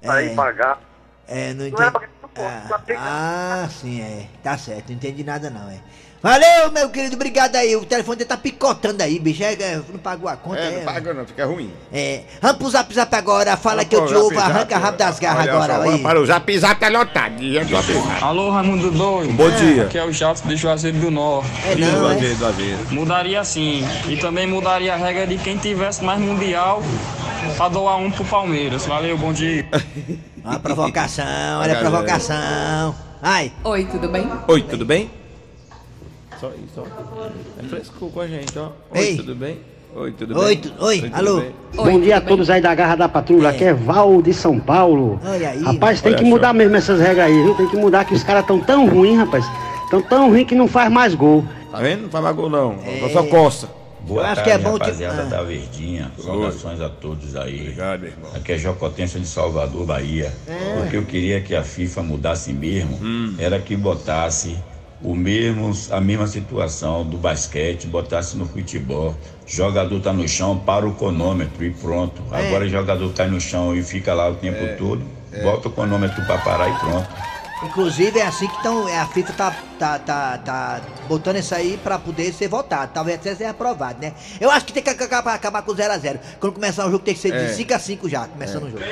para 0.00 0.22
É. 0.22 0.26
ir 0.26 0.36
pagar. 0.36 0.78
É, 1.26 1.52
não 1.52 1.68
Não 1.68 1.78
era 1.82 1.90
pra 2.34 2.78
que- 2.78 2.92
Ah, 2.92 3.68
sim, 3.80 4.00
é. 4.00 4.26
Tá 4.42 4.56
certo, 4.58 4.88
não 4.90 4.96
entendi 4.96 5.22
nada 5.24 5.48
não, 5.50 5.68
é. 5.70 5.76
Valeu, 6.22 6.72
meu 6.72 6.88
querido, 6.88 7.16
obrigado 7.16 7.54
aí. 7.54 7.76
O 7.76 7.84
telefone 7.84 8.16
dele 8.16 8.28
tá 8.28 8.36
picotando 8.38 9.02
aí, 9.02 9.18
bicho. 9.18 9.42
É, 9.42 9.52
é, 9.52 9.76
não 9.76 9.98
pagou 9.98 10.26
a 10.26 10.34
conta, 10.34 10.58
É, 10.58 10.68
é. 10.72 10.76
não 10.78 10.84
paga 10.86 11.12
não, 11.12 11.26
fica 11.26 11.44
ruim. 11.44 11.70
É. 11.92 12.22
Vamos 12.40 12.56
pro 12.56 12.70
zap 12.70 12.94
zap 12.94 13.14
agora, 13.14 13.58
fala 13.58 13.82
Vamos 13.84 13.88
que 13.90 13.94
eu 13.96 14.06
te 14.06 14.14
ouvo, 14.14 14.38
arranca 14.40 14.78
rápido 14.78 15.00
das 15.00 15.18
garras 15.18 15.42
Olha 15.42 15.52
agora. 15.52 15.74
só, 15.74 15.82
aí. 15.82 16.02
Para 16.02 16.18
o 16.18 16.24
zap 16.24 16.58
zap 16.58 16.80
tá 16.80 16.88
lotado. 16.88 17.52
Zap 17.52 17.70
zap. 17.70 18.22
Alô, 18.24 18.48
Raimundo 18.50 18.90
Doido. 18.90 19.34
Bom 19.34 19.50
dia. 19.50 19.82
Aqui 19.84 19.98
é 19.98 20.04
o 20.06 20.10
Jato 20.10 20.48
de 20.48 20.56
Juazeiro 20.56 20.96
do 20.96 21.10
Norte. 21.10 21.50
É 21.66 21.74
não, 21.76 22.00
Do 22.00 22.08
é? 22.08 22.12
aveiro, 22.14 22.36
do 22.36 22.46
aveiro. 22.46 22.78
Mudaria 22.90 23.44
sim. 23.44 23.84
E 24.08 24.16
também 24.16 24.46
mudaria 24.46 24.94
a 24.94 24.96
regra 24.96 25.26
de 25.26 25.36
quem 25.36 25.58
tivesse 25.58 26.02
mais 26.02 26.18
mundial 26.18 26.82
pra 27.58 27.68
doar 27.68 27.98
um 27.98 28.10
pro 28.10 28.24
Palmeiras. 28.24 28.86
Valeu, 28.86 29.18
bom 29.18 29.30
dia. 29.34 29.66
Uma 30.44 30.58
provocação, 30.58 31.24
olha 31.60 31.72
a 31.72 31.80
provocação. 31.80 32.94
Ai, 33.22 33.50
Oi, 33.64 33.84
tudo 33.90 34.08
bem? 34.08 34.28
Oi, 34.46 34.62
tudo 34.62 34.84
bem? 34.84 35.10
Só 36.38 36.48
isso, 36.50 36.82
ó. 36.82 37.28
É 37.58 37.62
fresco 37.66 38.10
com 38.10 38.20
a 38.20 38.26
gente, 38.26 38.58
ó. 38.58 38.68
Oi, 38.90 38.98
Ei. 39.00 39.16
tudo 39.16 39.34
bem? 39.34 39.58
Oi, 39.96 40.12
tudo 40.12 40.38
Oi, 40.38 40.56
bem? 40.56 40.72
oi, 40.80 41.00
tudo 41.00 41.16
alô? 41.16 41.40
bem? 41.40 41.54
Oi, 41.78 41.92
Bom 41.92 42.00
dia 42.00 42.16
a 42.16 42.20
tudo 42.20 42.28
bem? 42.28 42.36
todos 42.36 42.50
aí 42.50 42.60
da 42.60 42.74
Garra 42.74 42.96
da 42.96 43.08
Patrulha, 43.08 43.48
aqui 43.48 43.64
é 43.64 43.72
Val 43.72 44.20
de 44.20 44.34
São 44.34 44.60
Paulo. 44.60 45.18
olha 45.24 45.48
aí. 45.50 45.62
Rapaz, 45.62 46.02
tem 46.02 46.12
Olha 46.12 46.22
que 46.22 46.28
mudar 46.28 46.52
mesmo 46.52 46.76
essas 46.76 47.00
regras 47.00 47.26
aí, 47.26 47.42
viu? 47.42 47.54
Tem 47.54 47.68
que 47.68 47.76
mudar 47.76 48.04
que 48.04 48.12
os 48.12 48.22
caras 48.22 48.44
tão 48.44 48.60
tão 48.60 48.86
ruins, 48.86 49.16
rapaz. 49.16 49.46
Tão 49.90 50.02
tão 50.02 50.28
ruins 50.28 50.46
que 50.46 50.54
não 50.54 50.68
faz 50.68 50.92
mais 50.92 51.14
gol. 51.14 51.42
Tá 51.70 51.78
vendo? 51.78 52.02
Não 52.02 52.10
faz 52.10 52.36
gol 52.36 52.50
não. 52.50 52.74
É. 52.84 53.08
Só 53.10 53.22
coça. 53.24 53.68
Eu 54.08 54.20
acho 54.20 54.42
que 54.44 54.50
é 54.50 54.58
bom 54.58 54.72
rapaziada 54.72 55.22
Ah. 55.22 55.26
da 55.26 55.42
Verdinha. 55.42 56.10
Saudações 56.22 56.80
a 56.80 56.88
todos 56.88 57.34
aí. 57.36 57.60
Obrigado, 57.60 58.00
meu 58.00 58.10
irmão. 58.10 58.30
Aqui 58.34 58.52
é 58.52 58.58
Jocotência 58.58 59.18
de 59.20 59.26
Salvador, 59.26 59.84
Bahia. 59.86 60.32
É. 60.46 60.82
O 60.84 60.90
que 60.90 60.96
eu 60.96 61.04
queria 61.04 61.40
que 61.40 61.54
a 61.54 61.62
FIFA 61.62 62.02
mudasse 62.02 62.52
mesmo 62.52 62.98
Hum. 63.02 63.34
era 63.38 63.58
que 63.58 63.76
botasse 63.76 64.56
o 65.02 65.14
mesmo, 65.14 65.70
a 65.90 66.00
mesma 66.00 66.26
situação 66.26 67.04
do 67.04 67.16
basquete, 67.18 67.86
botasse 67.86 68.36
no 68.36 68.46
futebol. 68.46 69.14
Jogador 69.46 70.00
tá 70.00 70.12
no 70.12 70.26
chão, 70.26 70.56
para 70.58 70.86
o 70.86 70.94
cronômetro 70.94 71.62
e 71.64 71.70
pronto. 71.70 72.22
É. 72.32 72.46
Agora 72.48 72.64
o 72.64 72.68
jogador 72.68 73.12
cai 73.12 73.28
no 73.28 73.40
chão 73.40 73.74
e 73.76 73.82
fica 73.82 74.14
lá 74.14 74.30
o 74.30 74.34
tempo 74.36 74.58
todo, 74.78 75.02
bota 75.42 75.68
o 75.68 75.70
cronômetro 75.70 76.24
para 76.24 76.38
parar 76.38 76.68
e 76.70 76.78
pronto. 76.78 77.08
Inclusive 77.62 78.18
é 78.18 78.26
assim 78.26 78.46
que 78.46 78.62
tão, 78.62 78.88
é, 78.88 78.98
a 78.98 79.06
FIFA 79.06 79.32
tá, 79.32 79.56
tá, 79.78 79.98
tá, 79.98 80.38
tá 80.44 80.80
botando 81.08 81.36
isso 81.36 81.54
aí 81.54 81.78
pra 81.82 81.98
poder 81.98 82.32
ser 82.32 82.48
votado. 82.48 82.90
Talvez 82.92 83.16
até 83.18 83.34
ser 83.34 83.44
aprovado, 83.46 83.98
né? 84.02 84.12
Eu 84.40 84.50
acho 84.50 84.66
que 84.66 84.72
tem 84.72 84.82
que 84.82 84.90
acabar, 84.90 85.34
acabar 85.34 85.62
com 85.62 85.72
0x0. 85.72 86.18
Quando 86.40 86.52
começar 86.54 86.86
o 86.86 86.90
jogo 86.90 87.04
tem 87.04 87.14
que 87.14 87.20
ser 87.20 87.32
É. 87.32 87.46
de 87.46 87.52
5x5 87.64 88.08
já, 88.08 88.26
começando 88.26 88.64
o 88.64 88.70
jogo. 88.70 88.82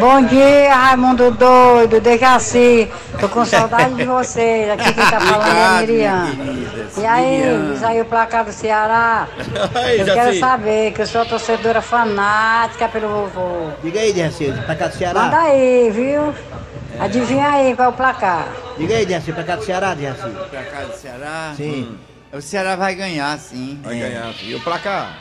Bom 0.00 0.22
dia, 0.22 0.74
Raimundo 0.74 1.30
Doido, 1.30 2.00
Dejaci. 2.00 2.90
Tô 3.20 3.28
com 3.28 3.44
saudade 3.44 3.94
de 3.96 4.04
vocês. 4.04 4.70
Aqui 4.70 4.94
quem 4.94 5.04
tá 5.06 5.20
falando 5.20 5.46
é 5.46 5.80
Miriam. 5.80 6.26
E 6.96 7.04
aí, 7.04 7.42
aí 7.84 8.00
o 8.00 8.04
placar 8.06 8.44
do 8.46 8.52
Ceará. 8.52 9.28
Aí, 9.74 10.00
Eu 10.00 10.06
quero 10.06 10.38
saber 10.38 10.92
que 10.92 11.02
eu 11.02 11.06
sou 11.06 11.24
torcedora 11.26 11.82
fanática 11.82 12.88
pelo 12.88 13.08
vovô. 13.08 13.70
Diga 13.84 14.00
aí, 14.00 14.12
Dercil, 14.12 14.54
pra 14.64 14.74
cá 14.74 14.86
do 14.88 14.96
Ceará. 14.96 15.24
Manda 15.24 15.38
aí, 15.38 15.90
viu? 15.90 16.34
Adivinha 17.00 17.48
aí 17.48 17.76
qual 17.76 17.88
é 17.88 17.90
o 17.90 17.94
placar. 17.94 18.48
Diga 18.76 18.96
aí, 18.96 19.06
pra 19.32 19.44
cá 19.44 19.56
do 19.56 19.64
Ceará. 19.64 19.96
Pra 20.50 20.62
cá 20.64 20.80
do 20.84 20.96
Ceará? 20.96 21.54
Sim. 21.56 21.96
O 22.32 22.40
Ceará 22.40 22.76
vai 22.76 22.94
ganhar, 22.94 23.38
sim. 23.38 23.80
Vai 23.82 23.96
É. 23.96 24.08
ganhar. 24.08 24.34
E 24.42 24.54
o 24.54 24.60
placar? 24.60 25.16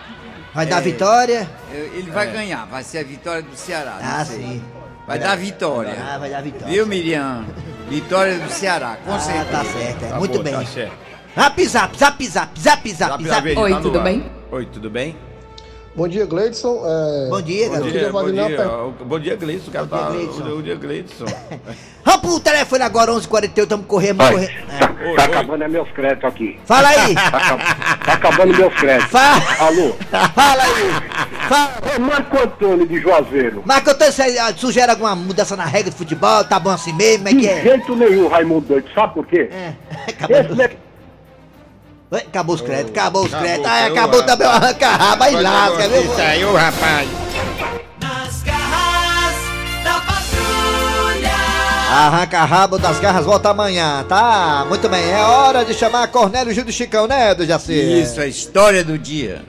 Vai 0.53 0.65
dar 0.65 0.77
É. 0.79 0.81
vitória? 0.81 1.49
Eu- 1.71 1.85
Ele 1.93 2.11
vai 2.11 2.31
ganhar, 2.31 2.65
vai 2.65 2.83
ser 2.83 2.99
a 2.99 3.03
vitória 3.03 3.41
do 3.43 3.55
Ceará. 3.55 3.97
não 4.01 4.09
Ah, 4.21 4.25
sei. 4.25 4.37
sim. 4.37 4.63
Vai 5.05 5.19
dar 5.19 5.37
vitória. 5.37 5.95
Ah, 6.01 6.17
vai 6.17 6.29
dar 6.29 6.41
vitória. 6.41 6.67
Viu, 6.67 6.85
Miriam? 6.85 7.45
Vitória 7.89 8.37
do 8.39 8.49
Ceará, 8.49 8.97
com 9.05 9.13
Ah, 9.13 9.19
certeza. 9.19 9.45
tá 9.45 9.63
certo, 9.63 10.03
é. 10.05 10.07
Tá 10.09 10.15
Muito 10.19 10.37
bom, 10.37 10.43
bem. 10.43 10.53
Tá 10.53 10.65
certo. 10.65 10.93
Zap, 11.35 11.65
zap, 11.67 11.97
zap, 11.97 12.27
zap, 12.27 12.59
zap, 12.59 12.59
zap, 12.59 12.93
Zap, 12.93 13.23
zap. 13.23 13.23
zap, 13.27 13.57
Oi, 13.59 13.71
tá 13.71 13.79
tudo 13.79 13.97
ar. 13.99 14.03
bem? 14.03 14.31
Oi, 14.51 14.65
tudo 14.65 14.89
bem? 14.89 15.15
Bom 15.97 16.07
dia, 16.07 16.27
Gleidson. 16.27 16.83
É, 16.85 17.27
Bom 17.27 17.41
dia, 17.41 17.69
Bom 17.69 17.81
dia, 17.81 18.11
bom 18.11 18.31
dia. 18.31 18.67
Bom 19.03 19.19
dia, 19.19 19.35
Gleidson. 19.35 19.69
O 19.69 19.73
cara 19.73 19.85
Bom 19.87 19.97
dia, 19.97 20.05
tá... 20.05 20.11
Gleidson. 20.11 20.43
Bom 20.43 20.61
dia, 20.61 20.75
Gleidson. 20.75 21.25
Vamos 22.05 22.21
pro 22.21 22.39
telefone 22.39 22.83
agora, 22.83 23.11
11h48, 23.13 23.63
estamos 23.63 23.85
correndo, 23.87 24.17
vamos 24.17 24.31
correr. 24.33 24.65
É. 24.69 24.77
Tá, 24.77 24.93
Oi, 25.03 25.15
tá 25.15 25.23
oi. 25.23 25.27
acabando 25.27 25.63
é 25.63 25.67
meus 25.67 25.89
créditos 25.91 26.23
aqui. 26.25 26.59
Fala 26.65 26.87
aí, 26.87 27.15
Tá, 27.15 27.57
tá 28.05 28.13
acabando 28.13 28.55
meus 28.55 28.73
créditos. 28.75 29.11
fala, 29.11 29.41
Alô? 29.59 29.95
fala 30.35 30.63
aí. 30.63 31.47
Fala. 31.49 31.73
É 31.95 31.99
Marco 31.99 32.37
Antônio 32.43 32.87
de 32.87 32.99
Juazeiro. 33.01 33.63
Marco 33.65 33.89
Antônio, 33.89 34.13
você 34.13 34.21
ah, 34.39 34.53
sugere 34.55 34.91
alguma 34.91 35.15
mudança 35.15 35.55
na 35.55 35.65
regra 35.65 35.89
de 35.89 35.97
futebol? 35.97 36.43
Tá 36.43 36.59
bom 36.59 36.69
assim 36.69 36.93
mesmo? 36.93 37.25
Como 37.25 37.29
é 37.29 37.33
De 37.33 37.39
que 37.39 37.47
é? 37.49 37.61
jeito 37.61 37.95
nenhum, 37.95 38.27
Raimundo 38.27 38.67
Doido. 38.67 38.87
Sabe 38.93 39.15
por 39.15 39.25
quê? 39.25 39.49
É. 39.51 39.73
Esse 40.29 40.77
Acabou, 42.09 42.11
ne- 42.11 42.17
Oi, 42.19 42.21
acabou 42.21 42.55
os 42.55 42.61
créditos, 42.61 42.91
acabou 42.97 43.25
os 43.25 43.33
créditos. 43.33 43.71
Ah, 43.71 43.85
acabou 43.87 44.23
também 44.23 44.47
o 44.47 44.51
arranca-raba, 44.51 45.25
aí 45.25 45.35
lasca, 45.35 45.87
viu? 45.89 46.01
Isso 46.03 46.21
aí, 46.21 46.45
ô 46.45 46.53
rapaz. 46.55 47.09
Nas 48.01 48.43
garras 48.43 49.35
da 49.83 49.93
patrulha. 50.01 51.35
Arranca-rabo 51.91 52.77
das 52.79 52.99
garras 52.99 53.25
volta 53.25 53.49
amanhã, 53.49 54.05
tá? 54.07 54.65
Muito 54.69 54.87
bem, 54.87 55.11
é 55.11 55.17
hora 55.21 55.65
de 55.65 55.73
chamar 55.73 56.07
Cornélio 56.07 56.53
Gil 56.53 56.63
do 56.63 56.71
Chicão, 56.71 57.07
né, 57.07 57.35
do 57.35 57.45
Jaci? 57.45 57.73
Isso, 57.73 58.21
a 58.21 58.25
história 58.27 58.83
do 58.85 58.97
dia. 58.97 59.43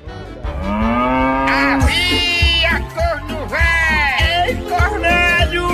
Havia 1.46 2.80
corno 2.94 3.46
velho. 3.46 4.48
Ei, 4.48 4.56
Cornélio. 4.68 5.68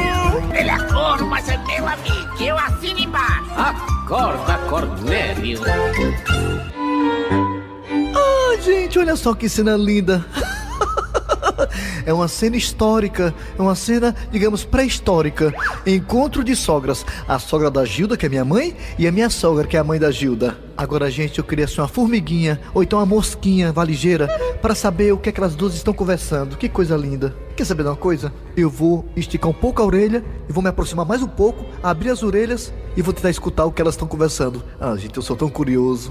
Ele 0.55 0.71
é 0.71 0.79
corno, 0.93 1.27
mas 1.29 1.49
é 1.49 1.57
meu 1.57 1.87
amigo. 1.89 2.15
Eu 2.43 2.59
assino 2.59 2.99
embaixo. 2.99 3.51
Acorda, 3.57 4.59
Cornélio. 4.69 5.61
Gente, 8.65 8.99
olha 8.99 9.15
só 9.15 9.35
que 9.35 9.49
cena 9.49 9.77
linda. 9.77 10.25
É 12.07 12.13
uma 12.13 12.29
cena 12.29 12.57
histórica, 12.57 13.35
é 13.59 13.63
uma 13.63 13.75
cena, 13.75 14.15
digamos, 14.31 14.65
pré-histórica. 14.65 15.55
Encontro 15.87 16.45
de 16.45 16.55
sogras. 16.55 17.05
A 17.27 17.39
sogra 17.39 17.71
da 17.71 17.85
Gilda, 17.85 18.17
que 18.17 18.27
é 18.27 18.29
minha 18.29 18.45
mãe, 18.45 18.77
e 18.99 19.07
a 19.07 19.13
minha 19.13 19.31
sogra, 19.31 19.67
que 19.67 19.77
é 19.77 19.81
a 19.81 19.85
mãe 19.85 19.99
da 19.99 20.11
Gilda. 20.11 20.59
Agora, 20.77 21.11
gente, 21.11 21.39
eu 21.39 21.45
queria 21.45 21.67
ser 21.67 21.81
uma 21.81 21.89
formiguinha, 21.89 22.61
ou 22.75 22.83
então 22.83 22.99
uma 22.99 23.07
mosquinha 23.07 23.73
valigeira, 23.73 24.29
para 24.61 24.75
saber 24.75 25.13
o 25.13 25.19
que 25.19 25.31
aquelas 25.31 25.55
duas 25.55 25.75
estão 25.75 25.95
conversando. 25.95 26.57
Que 26.57 26.69
coisa 26.69 26.97
linda. 26.97 27.35
Quer 27.57 27.65
saber 27.65 27.85
de 27.85 27.89
uma 27.89 27.97
coisa? 27.97 28.33
Eu 28.57 28.69
vou 28.69 29.05
esticar 29.17 29.51
um 29.51 29.55
pouco 29.55 29.81
a 29.81 29.87
orelha, 29.87 30.23
e 30.49 30.53
vou 30.53 30.63
me 30.63 30.69
aproximar 30.69 31.07
mais 31.07 31.23
um 31.23 31.29
pouco, 31.29 31.65
abrir 31.83 32.11
as 32.11 32.23
orelhas, 32.23 32.73
e 32.97 33.03
vou 33.03 33.15
tentar 33.15 33.31
escutar 33.31 33.65
o 33.65 33.73
que 33.73 33.81
elas 33.81 33.95
estão 33.95 34.09
conversando. 34.09 34.63
Ah, 34.79 34.95
gente, 34.97 35.17
eu 35.17 35.23
sou 35.23 35.37
tão 35.37 35.49
curioso. 35.49 36.11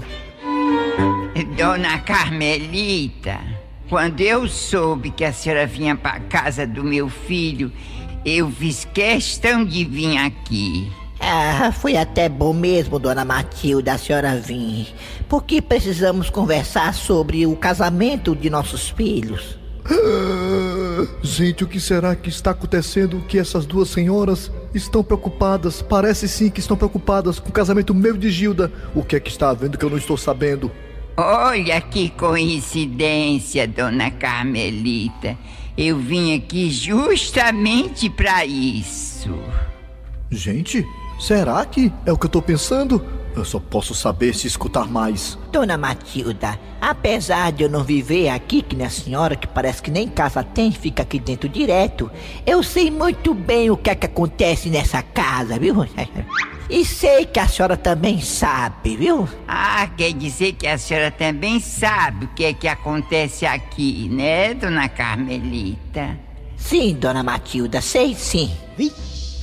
Dona 1.56 1.98
Carmelita, 1.98 3.40
quando 3.88 4.20
eu 4.20 4.46
soube 4.48 5.10
que 5.10 5.24
a 5.24 5.32
senhora 5.32 5.66
vinha 5.66 5.96
para 5.96 6.20
casa 6.20 6.66
do 6.66 6.84
meu 6.84 7.08
filho, 7.08 7.72
Eu 8.24 8.50
fiz 8.50 8.86
questão 8.86 9.64
de 9.64 9.84
vir 9.84 10.16
aqui. 10.16 10.90
Ah, 11.20 11.70
foi 11.72 11.94
até 11.94 12.26
bom 12.26 12.54
mesmo, 12.54 12.98
dona 12.98 13.22
Matilda, 13.22 13.92
a 13.92 13.98
senhora 13.98 14.40
vir. 14.40 14.94
Porque 15.28 15.60
precisamos 15.60 16.30
conversar 16.30 16.94
sobre 16.94 17.46
o 17.46 17.54
casamento 17.54 18.34
de 18.34 18.48
nossos 18.48 18.88
filhos. 18.88 19.58
Gente, 21.22 21.64
o 21.64 21.68
que 21.68 21.78
será 21.78 22.16
que 22.16 22.30
está 22.30 22.52
acontecendo 22.52 23.20
que 23.28 23.38
essas 23.38 23.66
duas 23.66 23.90
senhoras 23.90 24.50
estão 24.72 25.04
preocupadas? 25.04 25.82
Parece 25.82 26.26
sim 26.26 26.48
que 26.48 26.60
estão 26.60 26.78
preocupadas 26.78 27.38
com 27.38 27.50
o 27.50 27.52
casamento 27.52 27.94
meu 27.94 28.16
de 28.16 28.30
Gilda. 28.30 28.72
O 28.94 29.02
que 29.04 29.16
é 29.16 29.20
que 29.20 29.30
está 29.30 29.50
havendo 29.50 29.76
que 29.76 29.84
eu 29.84 29.90
não 29.90 29.98
estou 29.98 30.16
sabendo? 30.16 30.70
Olha 31.16 31.80
que 31.80 32.10
coincidência, 32.10 33.68
dona 33.68 34.10
Carmelita. 34.10 35.38
Eu 35.78 35.96
vim 35.96 36.34
aqui 36.34 36.70
justamente 36.70 38.10
para 38.10 38.44
isso. 38.44 39.38
Gente, 40.28 40.84
será 41.20 41.64
que 41.64 41.92
é 42.04 42.12
o 42.12 42.18
que 42.18 42.26
eu 42.26 42.30
tô 42.30 42.42
pensando? 42.42 43.04
Eu 43.36 43.44
só 43.44 43.58
posso 43.58 43.94
saber 43.94 44.32
se 44.34 44.46
escutar 44.46 44.86
mais. 44.86 45.36
Dona 45.50 45.76
Matilda, 45.76 46.58
apesar 46.80 47.50
de 47.50 47.64
eu 47.64 47.68
não 47.68 47.82
viver 47.82 48.28
aqui, 48.28 48.62
que 48.62 48.76
nem 48.76 48.86
a 48.86 48.90
senhora, 48.90 49.34
que 49.34 49.46
parece 49.46 49.82
que 49.82 49.90
nem 49.90 50.08
casa 50.08 50.44
tem, 50.44 50.70
fica 50.70 51.02
aqui 51.02 51.18
dentro 51.18 51.48
direto, 51.48 52.10
eu 52.46 52.62
sei 52.62 52.90
muito 52.90 53.34
bem 53.34 53.70
o 53.70 53.76
que 53.76 53.90
é 53.90 53.94
que 53.94 54.06
acontece 54.06 54.70
nessa 54.70 55.02
casa, 55.02 55.58
viu? 55.58 55.84
E 56.70 56.84
sei 56.84 57.26
que 57.26 57.38
a 57.38 57.46
senhora 57.48 57.76
também 57.76 58.20
sabe, 58.20 58.96
viu? 58.96 59.28
Ah, 59.46 59.86
quer 59.96 60.12
dizer 60.12 60.52
que 60.52 60.66
a 60.66 60.78
senhora 60.78 61.10
também 61.10 61.60
sabe 61.60 62.26
o 62.26 62.28
que 62.28 62.44
é 62.44 62.54
que 62.54 62.68
acontece 62.68 63.44
aqui, 63.44 64.08
né, 64.08 64.54
dona 64.54 64.88
Carmelita? 64.88 66.18
Sim, 66.56 66.94
dona 66.94 67.22
Matilda, 67.22 67.80
sei 67.80 68.14
sim. 68.14 68.50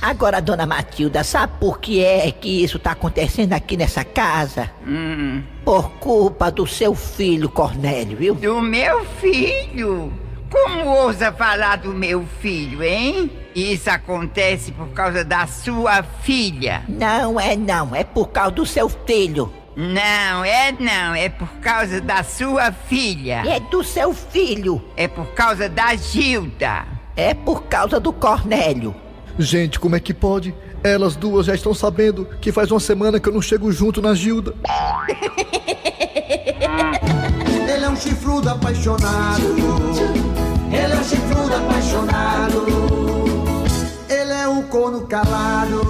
Agora, 0.02 0.42
dona 0.42 0.66
Matilda, 0.66 1.22
sabe 1.22 1.52
por 1.60 1.78
que 1.78 2.04
é 2.04 2.28
que 2.32 2.64
isso 2.64 2.76
tá 2.76 2.90
acontecendo 2.90 3.52
aqui 3.52 3.76
nessa 3.76 4.02
casa? 4.02 4.68
Hum. 4.84 5.44
Por 5.64 5.90
culpa 5.92 6.50
do 6.50 6.66
seu 6.66 6.92
filho, 6.92 7.48
Cornélio, 7.48 8.16
viu? 8.16 8.34
Do 8.34 8.60
meu 8.60 9.04
filho? 9.20 10.12
Como 10.50 10.90
ousa 10.90 11.30
falar 11.30 11.76
do 11.76 11.94
meu 11.94 12.26
filho, 12.40 12.82
hein? 12.82 13.30
Isso 13.54 13.88
acontece 13.88 14.72
por 14.72 14.88
causa 14.88 15.24
da 15.24 15.46
sua 15.46 16.02
filha. 16.02 16.82
Não 16.88 17.38
é 17.38 17.54
não, 17.54 17.94
é 17.94 18.02
por 18.02 18.30
causa 18.30 18.50
do 18.50 18.66
seu 18.66 18.88
filho. 18.88 19.52
Não, 19.76 20.44
é 20.44 20.72
não, 20.72 21.14
é 21.14 21.28
por 21.28 21.48
causa 21.60 22.00
da 22.00 22.24
sua 22.24 22.72
filha. 22.72 23.44
É 23.46 23.60
do 23.60 23.84
seu 23.84 24.12
filho. 24.12 24.82
É 24.96 25.06
por 25.06 25.26
causa 25.28 25.68
da 25.68 25.94
Gilda. 25.94 26.86
É 27.14 27.32
por 27.34 27.62
causa 27.64 28.00
do 28.00 28.12
Cornélio. 28.12 28.94
Gente, 29.38 29.80
como 29.80 29.96
é 29.96 30.00
que 30.00 30.12
pode? 30.12 30.54
Elas 30.82 31.16
duas 31.16 31.46
já 31.46 31.54
estão 31.54 31.72
sabendo 31.72 32.26
que 32.40 32.52
faz 32.52 32.70
uma 32.70 32.80
semana 32.80 33.18
que 33.18 33.28
eu 33.28 33.32
não 33.32 33.40
chego 33.42 33.72
junto 33.72 34.02
na 34.02 34.14
Gilda. 34.14 34.54
Ele 37.72 37.84
é 37.84 37.88
um 37.88 37.96
chifrudo 37.96 38.50
apaixonado. 38.50 39.42
Ele 40.70 40.92
é 40.92 40.96
um 40.96 41.04
chifrudo 41.04 41.54
apaixonado. 41.54 42.66
Ele 44.08 44.32
é 44.32 44.48
um 44.48 44.62
corno 44.62 45.06
calado. 45.06 45.80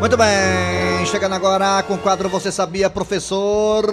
Muito 0.00 0.16
bem, 0.16 0.91
chegando 1.06 1.34
agora 1.34 1.82
com 1.82 1.94
o 1.94 1.98
quadro 1.98 2.28
Você 2.28 2.52
Sabia, 2.52 2.88
professor 2.90 3.84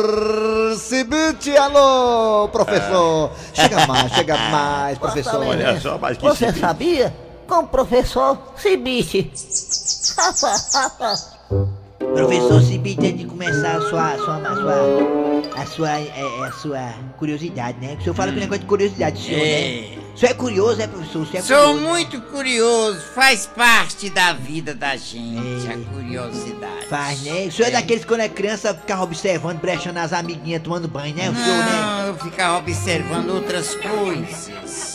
Cibite. 0.78 1.56
Alô, 1.58 2.48
professor. 2.50 3.32
Chega 3.54 3.88
mais, 3.88 4.12
chega 4.14 4.38
mais, 4.38 4.98
professor. 4.98 5.46
Olha 5.46 5.80
só, 5.80 5.98
mas 5.98 6.18
que 6.18 6.24
Você 6.24 6.48
cibite. 6.48 6.60
sabia? 6.60 7.16
Com 7.48 7.60
o 7.60 7.68
professor 7.68 8.38
Cibite. 8.58 9.30
Professor 12.14 12.62
Cibite, 12.62 13.06
antes 13.06 13.20
de 13.20 13.26
começar 13.26 13.78
a 13.78 13.82
sua, 13.82 14.12
a 14.14 14.18
sua, 14.18 14.36
a 14.38 14.56
sua, 14.56 15.62
a 15.62 15.66
sua, 15.66 15.90
é, 16.00 16.44
a 16.48 16.52
sua 16.52 16.94
curiosidade, 17.18 17.78
né? 17.80 17.96
O 18.00 18.04
senhor 18.04 18.16
fala 18.16 18.32
com 18.32 18.40
negócio 18.40 18.62
de 18.62 18.66
curiosidade, 18.68 19.22
senhor, 19.24 19.40
É. 19.40 19.82
né? 19.96 19.98
O 20.14 20.18
senhor 20.20 20.32
é 20.32 20.34
curioso, 20.34 20.82
é, 20.82 20.88
professor? 20.88 21.28
É 21.34 21.42
Sou 21.42 21.58
curioso. 21.58 21.82
muito 21.82 22.22
curioso, 22.24 23.02
faz 23.16 23.46
parte 23.46 24.10
da 24.10 24.34
vida 24.34 24.74
da 24.74 24.96
gente, 24.98 25.68
a 25.72 25.78
curiosidade. 25.94 26.88
Faz, 26.90 27.22
né? 27.22 27.46
O 27.48 27.52
senhor 27.52 27.70
é 27.70 27.72
daqueles 27.72 28.04
que 28.04 28.08
quando 28.10 28.22
é 28.22 28.30
criança 28.30 28.74
ficava 28.74 29.04
observando, 29.04 29.60
brechando 29.60 30.00
as 30.00 30.12
amiguinhas 30.12 30.62
tomando 30.62 30.88
banho, 30.88 31.16
né? 31.16 31.30
O 31.30 31.36
senhor, 31.36 31.58
né? 31.58 31.82
Não, 31.82 32.08
eu 32.08 32.16
ficava 32.16 32.58
observando 32.58 33.30
outras 33.30 33.76
coisas. 33.76 34.89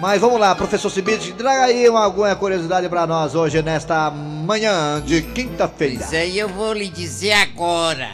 Mas 0.00 0.20
vamos 0.20 0.38
lá, 0.38 0.54
professor 0.54 0.90
Cibite, 0.90 1.32
traga 1.32 1.64
aí 1.64 1.88
uma, 1.88 2.04
alguma 2.04 2.34
curiosidade 2.36 2.88
pra 2.88 3.04
nós 3.04 3.34
hoje 3.34 3.60
nesta 3.62 4.08
manhã 4.12 5.02
de 5.04 5.22
quinta-feira. 5.22 5.94
Isso 5.94 6.14
aí 6.14 6.38
eu 6.38 6.48
vou 6.48 6.72
lhe 6.72 6.88
dizer 6.88 7.32
agora. 7.32 8.08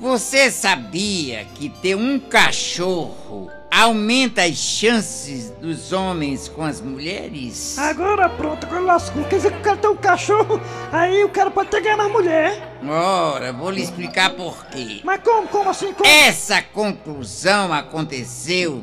Você 0.00 0.50
sabia 0.50 1.44
que 1.54 1.68
ter 1.68 1.94
um 1.94 2.18
cachorro 2.18 3.50
aumenta 3.70 4.44
as 4.44 4.56
chances 4.56 5.50
dos 5.50 5.92
homens 5.92 6.48
com 6.48 6.64
as 6.64 6.80
mulheres? 6.80 7.78
Agora 7.78 8.30
pronto, 8.30 8.66
agora 8.66 8.80
lascou. 8.80 9.22
Quer 9.24 9.36
dizer 9.36 9.52
que 9.52 9.58
o 9.58 9.62
cara 9.62 9.76
tem 9.76 9.90
um 9.90 9.96
cachorro, 9.96 10.60
aí 10.90 11.22
o 11.24 11.28
cara 11.28 11.50
pode 11.50 11.68
até 11.68 11.82
ganhar 11.82 11.98
mais 11.98 12.10
mulher. 12.10 12.78
Ora, 12.88 13.52
vou 13.52 13.70
lhe 13.70 13.82
explicar 13.82 14.30
por 14.30 14.64
quê. 14.66 15.02
Mas 15.04 15.20
como, 15.22 15.46
como 15.46 15.68
assim? 15.68 15.92
Como? 15.92 16.08
Essa 16.08 16.62
conclusão 16.62 17.70
aconteceu 17.70 18.82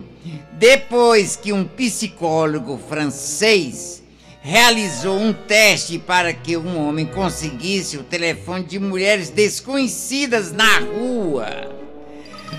depois 0.54 1.36
que 1.36 1.54
um 1.54 1.65
psicólogo 1.65 2.80
francês 2.89 4.04
realizou 4.42 5.18
um 5.18 5.34
teste 5.34 6.00
para 6.00 6.34
que 6.34 6.56
um 6.58 6.88
homem 6.88 7.06
conseguisse 7.06 7.98
o 7.98 8.04
telefone 8.04 8.63
de 8.63 8.80
mulheres 8.80 9.30
desconhecidas 9.30 10.52
na 10.52 10.80
rua. 10.80 11.76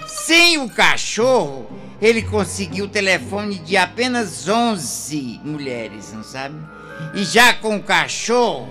Sem 0.06 0.58
o 0.58 0.68
cachorro, 0.68 1.66
ele 2.00 2.22
conseguiu 2.22 2.84
o 2.84 2.88
telefone 2.88 3.56
de 3.56 3.76
apenas 3.76 4.48
11 4.48 5.40
mulheres, 5.44 6.12
não 6.12 6.22
sabe? 6.22 6.56
E 7.14 7.24
já 7.24 7.54
com 7.54 7.76
o 7.76 7.82
cachorro, 7.82 8.68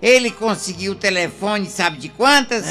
ele 0.00 0.30
conseguiu 0.30 0.92
o 0.92 0.96
telefone, 0.96 1.66
sabe 1.66 1.98
de 1.98 2.08
quantas? 2.08 2.64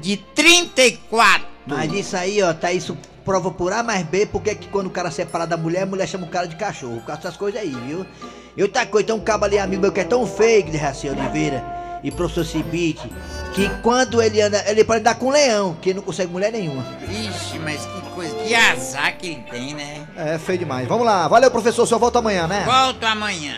De 0.00 0.16
34. 0.16 1.46
Mas 1.66 1.92
isso 1.92 2.16
aí, 2.16 2.42
ó, 2.42 2.52
tá 2.52 2.72
isso 2.72 2.96
prova 3.24 3.50
por 3.50 3.72
A 3.72 3.82
mais 3.82 4.04
B, 4.04 4.26
porque 4.26 4.54
que 4.54 4.68
quando 4.68 4.86
o 4.86 4.90
cara 4.90 5.10
separa 5.10 5.46
da 5.46 5.56
mulher, 5.56 5.82
a 5.82 5.86
mulher 5.86 6.06
chama 6.06 6.26
o 6.26 6.30
cara 6.30 6.46
de 6.46 6.56
cachorro. 6.56 6.96
Por 6.96 7.06
causa 7.06 7.22
dessas 7.22 7.36
coisas 7.36 7.60
aí, 7.60 7.70
viu? 7.86 8.06
E 8.56 8.62
outra 8.62 8.84
coisa, 8.84 9.06
tem 9.06 9.16
um 9.16 9.20
cabo 9.20 9.44
ali, 9.44 9.58
amigo 9.58 9.82
meu, 9.82 9.92
que 9.92 10.00
é 10.00 10.04
tão 10.04 10.26
feio, 10.26 10.64
de 10.64 10.76
Raci 10.76 11.08
Oliveira 11.08 11.82
e 12.02 12.10
professor 12.10 12.44
Cibite, 12.44 13.08
que 13.54 13.68
quando 13.80 14.20
ele 14.20 14.40
anda, 14.40 14.62
ele 14.66 14.82
pode 14.84 15.00
andar 15.00 15.14
com 15.14 15.26
um 15.26 15.30
leão, 15.30 15.76
que 15.80 15.94
não 15.94 16.02
consegue 16.02 16.32
mulher 16.32 16.50
nenhuma. 16.50 16.84
Ixi, 17.08 17.58
mas 17.60 17.80
que 17.86 18.00
coisa, 18.14 18.34
que 18.34 18.54
azar 18.54 19.16
que 19.16 19.28
ele 19.28 19.44
tem, 19.50 19.74
né? 19.74 20.06
É, 20.16 20.38
feio 20.38 20.58
demais. 20.58 20.88
Vamos 20.88 21.06
lá, 21.06 21.28
valeu, 21.28 21.50
professor, 21.50 21.86
senhor 21.86 22.00
volta 22.00 22.18
amanhã, 22.18 22.46
né? 22.46 22.64
Volto 22.66 23.04
amanhã. 23.04 23.54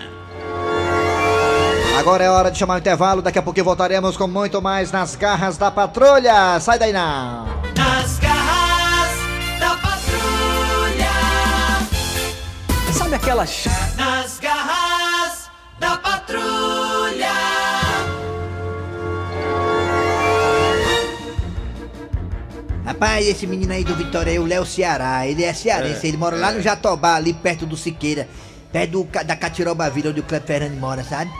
Agora 1.98 2.24
é 2.24 2.28
hora 2.28 2.50
de 2.50 2.58
chamar 2.58 2.74
o 2.74 2.78
intervalo, 2.78 3.22
daqui 3.22 3.38
a 3.38 3.42
pouquinho 3.42 3.64
voltaremos 3.64 4.16
com 4.16 4.26
muito 4.26 4.60
mais 4.60 4.90
nas 4.90 5.14
garras 5.14 5.56
da 5.56 5.70
patrulha. 5.70 6.58
Sai 6.60 6.78
daí 6.78 6.92
não. 6.92 7.46
Nas 7.76 7.93
Sabe 13.04 13.16
aquela 13.16 13.44
Nas 13.96 14.40
garras 14.40 15.50
da 15.78 15.98
patrulha. 15.98 17.28
Rapaz, 22.86 23.28
esse 23.28 23.46
menino 23.46 23.74
aí 23.74 23.84
do 23.84 23.94
Vitória 23.94 24.32
aí, 24.32 24.38
o 24.38 24.46
Léo 24.46 24.64
Ceará, 24.64 25.26
ele 25.26 25.44
é 25.44 25.52
cearense, 25.52 26.06
É, 26.06 26.08
ele 26.08 26.16
mora 26.16 26.36
lá 26.36 26.50
é. 26.50 26.54
no 26.54 26.62
Jatobá, 26.62 27.16
ali 27.16 27.34
perto 27.34 27.66
do 27.66 27.76
Siqueira, 27.76 28.26
perto 28.72 29.04
do, 29.04 29.24
da 29.24 29.36
Catiroba 29.36 29.90
Vila, 29.90 30.08
onde 30.08 30.20
o 30.20 30.22
Cleber 30.22 30.46
Fernandes 30.46 30.78
mora, 30.78 31.04
sabe? 31.04 31.30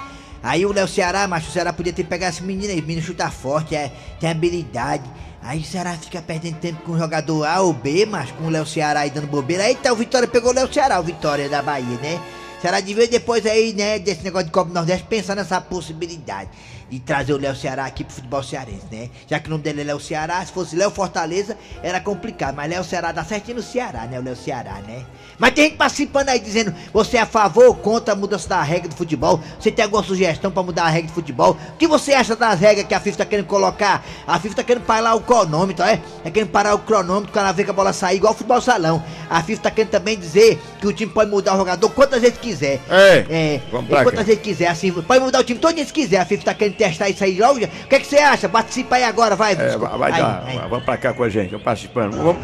Aí 0.44 0.66
o 0.66 0.72
Léo 0.72 0.86
Ceará, 0.86 1.26
macho, 1.26 1.48
o 1.48 1.52
Ceará 1.52 1.72
podia 1.72 1.90
ter 1.90 2.04
pegado 2.04 2.34
esse 2.34 2.42
menino 2.42 2.70
aí, 2.70 2.82
menino 2.82 3.00
chuta 3.00 3.30
forte, 3.30 3.74
é, 3.74 3.90
tem 4.20 4.28
habilidade. 4.28 5.02
Aí 5.42 5.60
o 5.60 5.64
Ceará 5.64 5.94
fica 5.94 6.20
perdendo 6.20 6.58
tempo 6.58 6.82
com 6.82 6.92
o 6.92 6.98
jogador 6.98 7.46
A 7.46 7.62
ou 7.62 7.72
B, 7.72 8.04
mas 8.04 8.30
com 8.32 8.44
o 8.44 8.50
Léo 8.50 8.66
Ceará 8.66 9.00
aí 9.00 9.10
dando 9.10 9.26
bobeira. 9.26 9.74
Tá, 9.76 9.90
o 9.90 9.96
Vitória 9.96 10.28
pegou 10.28 10.50
o 10.50 10.54
Léo 10.54 10.70
Ceará, 10.70 11.00
o 11.00 11.02
Vitória 11.02 11.48
da 11.48 11.62
Bahia, 11.62 11.96
né? 11.96 12.20
O 12.58 12.60
Ceará 12.60 12.80
devia 12.80 13.08
depois 13.08 13.46
aí, 13.46 13.72
né, 13.72 13.98
desse 13.98 14.22
negócio 14.22 14.46
de 14.46 14.52
Copa 14.52 14.70
Nordeste, 14.70 15.06
pensar 15.06 15.34
nessa 15.34 15.62
possibilidade. 15.62 16.50
De 16.90 17.00
trazer 17.00 17.32
o 17.32 17.38
Léo 17.38 17.54
Ceará 17.56 17.84
aqui 17.86 18.04
pro 18.04 18.14
futebol 18.14 18.42
cearense, 18.42 18.84
né? 18.90 19.08
Já 19.28 19.38
que 19.38 19.46
o 19.48 19.50
nome 19.50 19.62
dele 19.62 19.80
é 19.80 19.84
Léo 19.84 20.00
Ceará, 20.00 20.44
se 20.44 20.52
fosse 20.52 20.76
Léo 20.76 20.90
Fortaleza, 20.90 21.56
era 21.82 22.00
complicado. 22.00 22.54
Mas 22.54 22.70
Léo 22.70 22.84
Ceará 22.84 23.12
dá 23.12 23.24
certinho 23.24 23.56
no 23.58 23.62
Ceará, 23.62 24.06
né? 24.06 24.18
O 24.18 24.22
Léo 24.22 24.36
Ceará, 24.36 24.74
né? 24.86 25.04
Mas 25.38 25.52
tem 25.52 25.64
gente 25.64 25.76
participando 25.76 26.28
aí 26.28 26.38
dizendo, 26.38 26.72
você 26.92 27.16
é 27.16 27.20
a 27.20 27.26
favor 27.26 27.66
ou 27.66 27.74
contra 27.74 28.12
a 28.14 28.16
mudança 28.16 28.48
da 28.48 28.62
regra 28.62 28.88
do 28.88 28.94
futebol? 28.94 29.40
Você 29.58 29.70
tem 29.72 29.84
alguma 29.84 30.02
sugestão 30.02 30.50
pra 30.50 30.62
mudar 30.62 30.84
a 30.84 30.88
regra 30.88 31.10
do 31.10 31.14
futebol? 31.14 31.56
O 31.74 31.76
que 31.76 31.86
você 31.88 32.12
acha 32.12 32.36
das 32.36 32.60
regras 32.60 32.86
que 32.86 32.94
a 32.94 33.00
FIFA 33.00 33.18
tá 33.18 33.24
querendo 33.24 33.46
colocar? 33.46 34.04
A 34.26 34.38
FIFA 34.38 34.54
tá 34.56 34.62
querendo 34.62 34.84
parar 34.84 35.14
o 35.14 35.20
cronômetro, 35.20 35.84
é? 35.84 35.96
Tá 36.22 36.30
querendo 36.30 36.50
parar 36.50 36.74
o 36.74 36.78
cronômetro 36.78 37.32
quando 37.32 37.44
ela 37.44 37.52
vê 37.52 37.64
que 37.64 37.70
a 37.70 37.72
bola 37.72 37.92
sair 37.92 38.16
igual 38.16 38.32
o 38.32 38.36
futebol 38.36 38.60
salão. 38.60 39.02
A 39.28 39.42
FIFA 39.42 39.62
tá 39.62 39.70
querendo 39.70 39.90
também 39.90 40.16
dizer 40.18 40.60
que 40.80 40.86
o 40.86 40.92
time 40.92 41.10
pode 41.12 41.30
mudar 41.30 41.54
o 41.54 41.58
jogador 41.58 41.88
quantas 41.90 42.20
vezes 42.22 42.38
quiser. 42.38 42.80
É, 42.88 43.26
É, 43.28 43.60
vamos 43.72 43.86
e 43.86 43.90
pra 43.90 44.02
quantas 44.04 44.20
cá. 44.20 44.26
vezes 44.26 44.42
quiser, 44.42 44.68
assim, 44.68 44.92
pode 44.92 45.20
mudar 45.24 45.40
o 45.40 45.44
time 45.44 45.58
todo 45.58 45.74
se 45.74 45.92
quiser. 45.92 46.18
A 46.18 46.24
FIFA 46.24 46.44
tá 46.44 46.54
querendo 46.54 46.76
testar 46.88 47.08
isso 47.08 47.24
aí 47.24 47.38
logo. 47.38 47.54
O 47.64 47.68
que, 47.88 47.94
é 47.94 47.98
que 47.98 48.06
você 48.06 48.18
acha? 48.18 48.48
Participa 48.48 48.96
aí 48.96 49.04
agora, 49.04 49.34
vai. 49.36 49.52
É, 49.52 49.76
vai 49.76 49.98
vai 49.98 50.12
Aí, 50.12 50.20
dar. 50.22 50.44
aí. 50.46 50.58
Vamos 50.68 50.84
pra 50.84 50.96
cá 50.96 51.12
com 51.12 51.22
a 51.24 51.28
gente, 51.28 51.50
vamos 51.50 51.64
participando. 51.64 52.16
Vamos. 52.16 52.36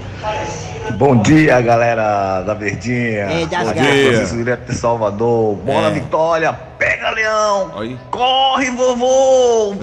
Bom 0.96 1.16
dia, 1.16 1.60
galera 1.60 2.42
da 2.42 2.54
Verdinha. 2.54 3.20
É, 3.30 3.46
das 3.46 3.68
Bom 3.68 3.72
dia, 3.74 4.12
Francisco 4.12 4.36
direto 4.36 4.66
de 4.66 4.74
Salvador. 4.74 5.56
Bola 5.56 5.88
É. 5.88 5.90
Vitória, 5.90 6.52
pega 6.52 7.10
Leão. 7.10 7.70
Corre, 8.10 8.70
vovô. 8.70 9.74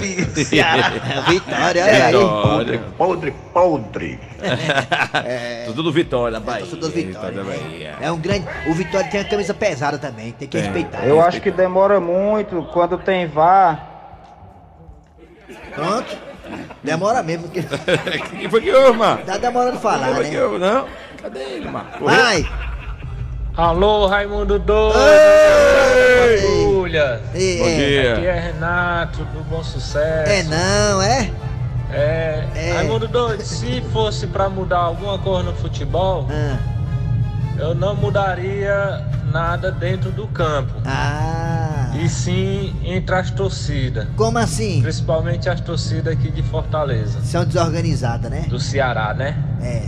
Ceará. 0.46 0.92
Vitória, 1.30 1.84
olha 1.86 2.06
aí. 2.06 2.14
Podre, 2.14 2.78
podre, 2.98 3.34
podre. 3.54 4.20
Tudo 5.66 5.84
do 5.84 5.92
Vitória, 5.92 6.40
Bahia. 6.40 6.66
Tudo 6.66 6.88
do 6.88 6.90
Vitória. 6.90 7.32
da 7.32 7.44
Bahia. 7.44 7.96
É 8.02 8.12
um 8.12 8.18
grande. 8.18 8.46
O 8.68 8.74
Vitória 8.74 9.08
tem 9.10 9.20
uma 9.22 9.30
camisa 9.30 9.54
pesada 9.54 9.98
também, 9.98 10.32
tem 10.32 10.48
que 10.48 10.58
respeitar. 10.58 11.06
Eu 11.06 11.22
acho 11.22 11.42
que 11.42 11.52
demora 11.52 12.00
muito 12.00 12.68
quando 12.74 12.98
tem 12.98 13.28
VAR. 13.28 13.97
Pronto. 15.74 16.18
Demora 16.84 17.24
mesmo. 17.24 17.44
Porque... 17.48 17.62
que 18.38 18.50
foi 18.50 18.62
que 18.62 18.72
houve, 18.72 18.98
mano? 18.98 19.22
Tá 19.26 19.38
demorando 19.38 19.80
falar, 19.80 20.10
Que 20.10 20.14
foi 20.16 20.24
né? 20.26 20.30
que 20.30 20.38
houve, 20.40 20.58
não? 20.60 20.86
Cadê 21.22 21.40
ele, 21.40 21.70
mano? 21.70 21.86
Vai! 22.02 22.46
Alô, 23.56 24.06
Raimundo 24.08 24.60
Doido! 24.60 24.94
Patrulha! 26.20 27.22
Ei, 27.34 27.58
Bom 27.58 27.66
é. 27.68 27.76
dia. 27.76 28.14
Aqui 28.14 28.26
é 28.28 28.40
Renato 28.40 29.24
do 29.26 29.44
Bom 29.46 29.64
Sucesso. 29.64 30.32
É 30.32 30.44
não, 30.44 31.02
é? 31.02 31.32
É. 31.92 32.44
É. 32.56 32.74
Raimundo 32.76 33.08
Doido, 33.08 33.42
se 33.44 33.82
fosse 33.94 34.28
pra 34.28 34.48
mudar 34.50 34.78
alguma 34.80 35.18
cor 35.20 35.44
no 35.44 35.54
futebol, 35.56 36.28
Ah. 36.30 36.58
eu 37.58 37.74
não 37.74 37.96
mudaria 37.96 39.04
nada 39.32 39.72
dentro 39.72 40.12
do 40.12 40.28
campo. 40.28 40.74
Ah. 40.86 41.37
E 41.96 42.10
sim 42.10 42.76
entre 42.84 43.16
as 43.16 43.32
torcidas. 43.32 44.08
Como 44.16 44.38
assim? 44.38 44.82
Principalmente 44.82 45.50
as 45.50 45.60
torcidas 45.62 46.14
aqui 46.14 46.30
de 46.32 46.44
Fortaleza. 46.44 47.20
São 47.24 47.46
desorganizadas, 47.46 48.30
né? 48.30 48.46
Do 48.50 48.60
Ceará, 48.60 49.14
né? 49.14 49.38
É. 49.62 49.84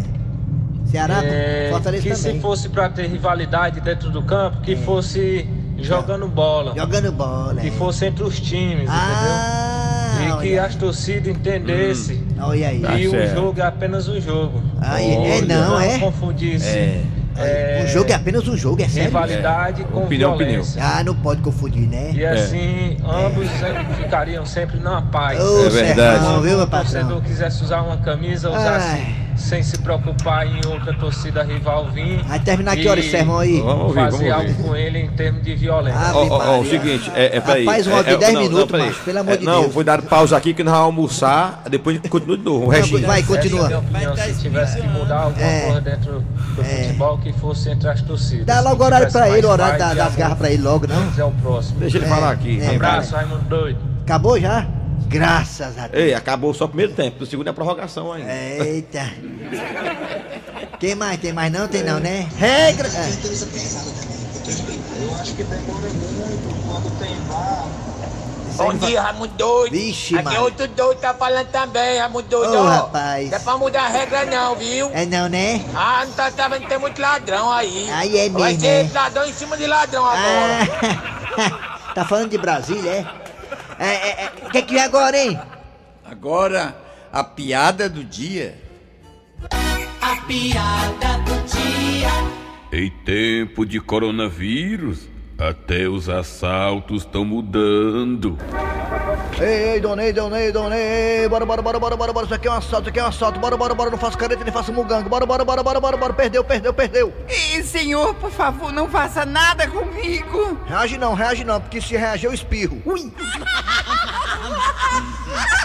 Ceará, 0.86 1.24
É, 1.24 1.68
Fortaleza 1.72 2.04
que 2.04 2.10
também. 2.16 2.34
se 2.36 2.40
fosse 2.42 2.70
pra 2.70 2.90
ter 2.90 3.08
rivalidade 3.08 3.80
dentro 3.82 4.10
do 4.10 4.24
campo, 4.24 4.62
que 4.62 4.76
fosse 4.76 5.48
jogando 5.78 6.28
bola. 6.28 6.74
Jogando 6.76 7.12
bola. 7.12 7.62
Que 7.62 7.68
é. 7.68 7.72
fosse 7.72 8.06
entre 8.06 8.24
os 8.24 8.40
times, 8.40 8.90
Ah, 8.90 10.16
entendeu? 10.16 10.38
E 10.38 10.42
que 10.42 10.58
as 10.60 10.76
torcidas 10.76 11.28
entendessem 11.28 12.24
Olha 12.40 12.70
aí. 12.70 12.80
que 12.80 12.86
Tá 12.88 12.94
o 12.96 13.12
certo. 13.12 13.36
jogo 13.36 13.60
é 13.62 13.64
apenas 13.64 14.08
um 14.08 14.20
jogo. 14.20 14.62
Aí, 14.82 15.12
é 15.14 15.42
não, 15.44 15.80
é? 15.80 16.00
confundisse. 16.00 16.68
É. 16.68 17.04
é, 17.40 17.84
Um 17.84 17.88
jogo 17.88 18.12
é 18.12 18.16
apenas 18.16 18.48
um 18.48 18.58
jogo, 18.58 18.82
é 18.82 18.88
sério? 18.88 19.08
Rivalidade 19.08 19.84
com 19.86 20.04
Opinião, 20.04 20.38
violência. 20.38 20.82
Ah, 20.84 21.04
não 21.04 21.16
pode 21.16 21.42
confundir, 21.42 21.88
né? 21.88 22.12
E 22.14 22.26
assim, 22.26 22.98
ambos 23.04 23.50
sempre 23.52 23.86
ficariam 23.96 24.46
sempre 24.46 24.78
numa 24.78 25.02
paz. 25.04 25.40
Ô, 25.40 25.66
É 25.66 25.70
verdade. 25.70 26.20
sertão, 26.20 26.42
viu, 26.42 26.58
meu 26.58 26.60
Se 26.60 26.66
o 26.66 26.70
torcedor 26.70 27.22
quisesse 27.22 27.64
usar 27.64 27.82
uma 27.82 27.98
camisa, 27.98 28.50
usasse 28.50 29.29
sem 29.40 29.64
se 29.64 29.78
preocupar 29.80 30.46
em 30.46 30.60
outra 30.68 30.94
torcida 30.94 31.44
rival 31.44 31.88
vir. 31.92 32.22
Vai 32.24 32.40
terminar 32.40 32.76
que 32.76 32.84
e 32.84 32.88
hora 32.88 33.00
esse 33.00 33.10
sermão 33.10 33.40
aí? 33.40 33.60
Vamos 33.62 33.84
ouvir, 33.86 33.96
fazer 33.96 34.18
vamos 34.18 34.34
ouvir. 34.36 34.50
algo 34.52 34.64
com 34.64 34.76
ele 34.76 35.00
em 35.00 35.10
termos 35.12 35.42
de 35.44 35.56
violência. 35.56 36.00
Ó, 36.14 36.28
ó, 36.28 36.48
ó, 36.56 36.60
o 36.60 36.66
seguinte, 36.66 37.12
é, 37.16 37.38
é 37.38 37.40
peraí. 37.42 37.66
Rapaz, 37.66 37.88
um 37.88 37.92
é, 37.92 37.96
áudio 37.98 38.10
de 38.18 38.24
é, 38.24 38.28
10 38.28 38.34
não, 38.34 38.42
minutos, 38.42 38.80
não, 38.80 38.86
macho, 38.86 39.04
pelo 39.04 39.20
amor 39.20 39.34
É, 39.34 39.38
de 39.38 39.46
não, 39.46 39.62
Deus. 39.62 39.74
vou 39.74 39.84
dar 39.84 40.02
pausa 40.02 40.38
aqui 40.38 40.54
que 40.54 40.64
nós 40.64 40.74
vamos 40.74 40.86
almoçar, 40.88 41.64
depois 41.70 42.00
continua 42.10 42.38
de 42.38 42.44
novo. 42.44 42.66
O 42.66 42.70
Regina. 42.70 43.08
vai, 43.08 43.24
continua. 43.24 43.72
É 43.72 43.78
opinião, 43.78 44.16
se 44.18 44.34
tivesse 44.42 44.82
que 44.82 44.88
mudar 44.88 45.20
alguma 45.24 45.46
É. 45.46 45.62
coisa 45.66 45.82
dentro 45.82 46.24
do 46.56 46.64
futebol 46.64 47.18
que 47.20 47.34
fosse 47.34 47.70
entre 47.70 47.90
as 47.90 48.02
torcidas. 48.02 48.46
Dá 48.46 48.60
logo 48.62 48.84
horário 48.84 49.12
pra 49.12 49.30
ele, 49.30 49.46
horário 49.48 49.80
da- 49.80 49.94
das 49.94 50.16
garras 50.16 50.38
pra 50.38 50.50
ele 50.52 50.62
logo, 50.62 50.86
não? 50.88 51.12
É 51.18 51.24
o 51.24 51.32
próximo. 51.32 51.80
Deixa 51.80 51.98
ele 51.98 52.06
falar 52.08 52.32
aqui. 52.32 52.60
é, 52.62 52.72
Um 52.72 52.76
abraço, 52.76 53.16
Raimundo 53.16 53.44
Doido. 53.46 53.80
Acabou 54.04 54.40
já? 54.40 54.68
Graças 55.10 55.78
a 55.78 55.88
Deus. 55.88 56.04
Ei, 56.04 56.14
acabou 56.14 56.54
só 56.54 56.66
o 56.66 56.68
primeiro 56.68 56.94
tempo, 56.94 57.24
o 57.24 57.26
segundo 57.26 57.48
é 57.48 57.50
a 57.50 57.54
prorrogação 57.54 58.12
ainda. 58.14 58.32
Eita. 58.32 59.12
Quem 60.80 60.94
mais? 60.96 61.20
Tem 61.20 61.34
mais 61.34 61.52
não? 61.52 61.68
Tem 61.68 61.84
não, 61.84 62.00
né? 62.00 62.30
Regra. 62.38 62.88
É. 62.88 63.10
Eu 65.02 65.16
acho 65.20 65.34
que 65.36 65.44
demora 65.44 65.90
muito 65.90 66.68
quando 66.68 67.00
tem 67.00 67.16
VAR. 67.28 67.68
Bom 68.56 68.74
dia, 68.74 69.02
Raimundo 69.02 69.34
Doido. 69.36 69.72
Vixe, 69.72 70.16
Aqui 70.18 70.28
é 70.28 70.32
mano. 70.32 70.44
outro 70.46 70.68
doido 70.68 71.00
tá 71.00 71.14
falando 71.14 71.48
também, 71.48 71.98
Raimundo 71.98 72.28
Doido. 72.28 72.54
Ô, 72.56 72.60
ó. 72.60 72.68
rapaz. 72.68 73.30
Não 73.30 73.38
é 73.38 73.40
pra 73.40 73.58
mudar 73.58 73.84
a 73.84 73.88
regra 73.88 74.26
não, 74.26 74.56
viu? 74.56 74.92
É 74.94 75.06
não, 75.06 75.30
né? 75.30 75.64
Ah, 75.74 76.04
não 76.06 76.12
tá 76.14 76.30
sabendo 76.30 76.62
que 76.64 76.68
tem 76.68 76.78
muito 76.78 77.02
ladrão 77.02 77.50
aí. 77.52 77.90
Aí 77.92 78.18
é 78.18 78.30
Vai 78.30 78.52
mesmo, 78.52 78.62
ser 78.62 78.84
né? 78.84 78.90
ladrão 78.94 79.26
em 79.26 79.34
cima 79.34 79.56
de 79.58 79.66
ladrão 79.66 80.06
agora. 80.06 80.68
tá 81.96 82.06
falando 82.06 82.30
de 82.30 82.38
Brasília, 82.38 82.90
é? 82.92 83.29
É, 83.80 83.88
é, 83.88 84.24
é. 84.26 84.32
O 84.46 84.50
que 84.50 84.58
é 84.58 84.62
que 84.62 84.74
vem 84.74 84.84
agora, 84.84 85.18
hein? 85.18 85.40
Agora, 86.04 86.76
a 87.14 87.24
piada 87.24 87.90
do 87.90 88.04
dia. 88.04 88.58
A 90.02 90.16
piada 90.28 91.18
do 91.24 91.48
dia. 91.48 92.10
Em 92.74 92.92
tempo 93.06 93.66
de 93.66 93.80
coronavírus, 93.80 95.08
até 95.38 95.88
os 95.88 96.10
assaltos 96.10 97.04
estão 97.04 97.24
mudando. 97.24 98.38
Ei, 99.42 99.74
ei, 99.74 99.80
donei, 99.80 100.12
donei, 100.12 100.52
donei. 100.52 101.28
Bora, 101.30 101.46
bora, 101.46 101.62
bora, 101.62 101.80
bora, 101.80 101.96
bora, 101.96 102.14
bora. 102.14 102.26
Isso 102.26 102.36
aqui 102.36 102.48
é 102.48 102.52
um 102.52 102.56
assalto, 102.56 102.82
isso 102.82 102.90
aqui 102.90 103.00
é 103.00 103.04
um 103.04 103.08
assalto. 103.08 103.40
Bora, 103.40 103.56
bora, 103.56 103.74
bora. 103.74 103.90
Não 103.90 103.98
faço 103.98 104.18
careta 104.18 104.44
nem 104.44 104.52
faço 104.52 104.74
mugango. 104.74 105.08
Bora, 105.08 105.26
bora, 105.26 105.46
bora, 105.46 105.64
bora, 105.64 105.80
bora, 105.80 105.98
bora. 105.98 106.14
Perdeu, 106.14 106.44
perdeu, 106.44 106.74
perdeu. 106.74 107.14
E, 107.30 107.64
senhor, 107.64 108.14
por 108.16 108.32
favor, 108.32 108.74
não 108.74 108.90
faça 108.90 109.26
nada 109.26 109.66
comigo. 109.68 110.60
Reage 110.68 110.98
não, 110.98 111.14
reage 111.14 111.46
não, 111.46 111.62
porque 111.62 111.80
se 111.80 111.96
reagir 111.96 112.26
eu 112.26 112.34
espirro. 112.34 112.82
Ui. 112.86 113.12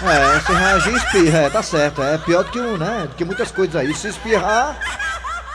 É, 0.05 0.41
se 0.41 0.53
reagir 0.53 0.95
espirra, 0.97 1.39
é, 1.39 1.51
tá 1.51 1.63
certo. 1.63 2.03
É 2.03 2.19
pior 2.19 2.45
do 2.45 2.51
que 2.51 2.61
um, 2.61 2.77
né? 2.77 3.07
Do 3.09 3.15
que 3.15 3.25
muitas 3.25 3.51
coisas 3.51 3.75
aí. 3.75 3.95
Se 3.95 4.09
espirrar, 4.09 4.79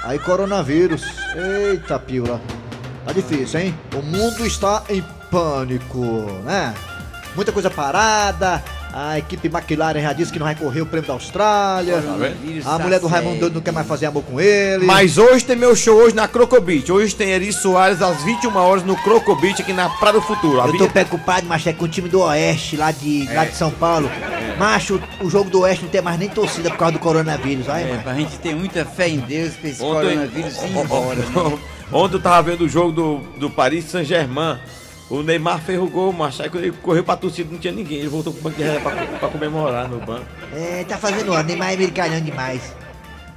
aí 0.04 0.18
coronavírus. 0.18 1.04
Eita, 1.36 2.00
pila. 2.00 2.42
Tá 3.06 3.14
difícil, 3.14 3.60
hein? 3.60 3.80
O 3.94 4.02
mundo 4.02 4.46
está 4.46 4.84
em 4.90 5.04
pânico, 5.30 6.00
né? 6.44 6.74
Muita 7.40 7.54
coisa 7.54 7.70
parada. 7.70 8.62
A 8.92 9.18
equipe 9.18 9.48
McLaren 9.48 10.02
já 10.02 10.12
disse 10.12 10.30
que 10.30 10.38
não 10.38 10.46
vai 10.46 10.56
correr 10.56 10.82
o 10.82 10.86
prêmio 10.86 11.08
da 11.08 11.14
Austrália. 11.14 12.04
A 12.66 12.78
mulher 12.80 13.00
do 13.00 13.08
Raimundo 13.08 13.40
Doido 13.40 13.54
não 13.54 13.62
quer 13.62 13.72
mais 13.72 13.88
fazer 13.88 14.08
amor 14.08 14.24
com 14.24 14.42
ele. 14.42 14.86
Mas 14.86 15.18
hoje 15.18 15.46
tem 15.46 15.56
meu 15.56 15.74
show 15.74 15.96
hoje 15.96 16.14
na 16.14 16.28
Crocobit. 16.28 16.92
Hoje 16.92 17.16
tem 17.16 17.30
Eri 17.30 17.54
Soares 17.54 18.02
às 18.02 18.22
21 18.24 18.54
horas 18.58 18.84
no 18.84 18.98
Crocobit 18.98 19.62
aqui 19.62 19.72
na 19.72 19.88
Praia 19.90 20.16
do 20.16 20.22
Futuro. 20.22 20.58
Eu 20.68 20.78
tô 20.78 20.90
preocupado, 20.90 21.48
macho, 21.48 21.70
é 21.70 21.72
com 21.74 21.86
o 21.86 21.88
time 21.88 22.10
do 22.10 22.20
Oeste, 22.20 22.76
lá 22.76 22.92
de, 22.92 23.26
lá 23.34 23.46
de 23.46 23.56
São 23.56 23.72
Paulo. 23.72 24.12
Macho, 24.58 25.02
o 25.22 25.30
jogo 25.30 25.50
do 25.50 25.62
Oeste 25.62 25.84
não 25.86 25.90
tem 25.92 26.02
mais 26.02 26.20
nem 26.20 26.28
torcida 26.28 26.70
por 26.70 26.78
causa 26.78 26.92
do 26.94 27.00
coronavírus, 27.00 27.70
olha, 27.70 27.80
É, 27.80 27.92
macho. 27.92 28.04
pra 28.04 28.14
gente 28.16 28.38
ter 28.40 28.54
muita 28.54 28.84
fé 28.84 29.08
em 29.08 29.20
Deus 29.20 29.54
pra 29.54 29.70
esse 29.70 29.82
Ontem- 29.82 30.10
coronavírus 30.10 30.58
ir 30.62 30.76
embora. 30.78 31.16
né? 31.16 31.58
Ontem 31.94 32.16
eu 32.18 32.22
tava 32.22 32.42
vendo 32.52 32.66
o 32.66 32.70
jogo 32.70 32.92
do, 32.92 33.18
do 33.40 33.50
Paris 33.50 33.86
Saint-Germain. 33.86 34.58
O 35.10 35.24
Neymar 35.24 35.60
fez 35.62 35.80
o 35.80 36.12
macho. 36.12 36.44
Aí 36.44 36.50
quando 36.50 36.64
ele 36.64 36.78
correu 36.82 37.04
pra 37.04 37.18
torcida, 37.18 37.50
não 37.52 37.60
tinha 37.60 37.74
ninguém. 37.74 38.00
Ele 38.00 38.10
voltou 38.10 38.32
pro 38.32 38.44
banco 38.44 38.58
de 38.58 38.64
reserva 38.64 38.92
pra, 38.92 39.06
pra 39.06 39.30
comemorar 39.30 39.90
no 39.90 40.00
banco. 40.00 40.26
É, 40.54 40.84
tá 40.88 40.98
fazendo 40.98 41.32
hora, 41.32 41.44
Neymar 41.44 41.72
é 41.72 41.74
americano 41.74 42.22
demais. 42.22 42.62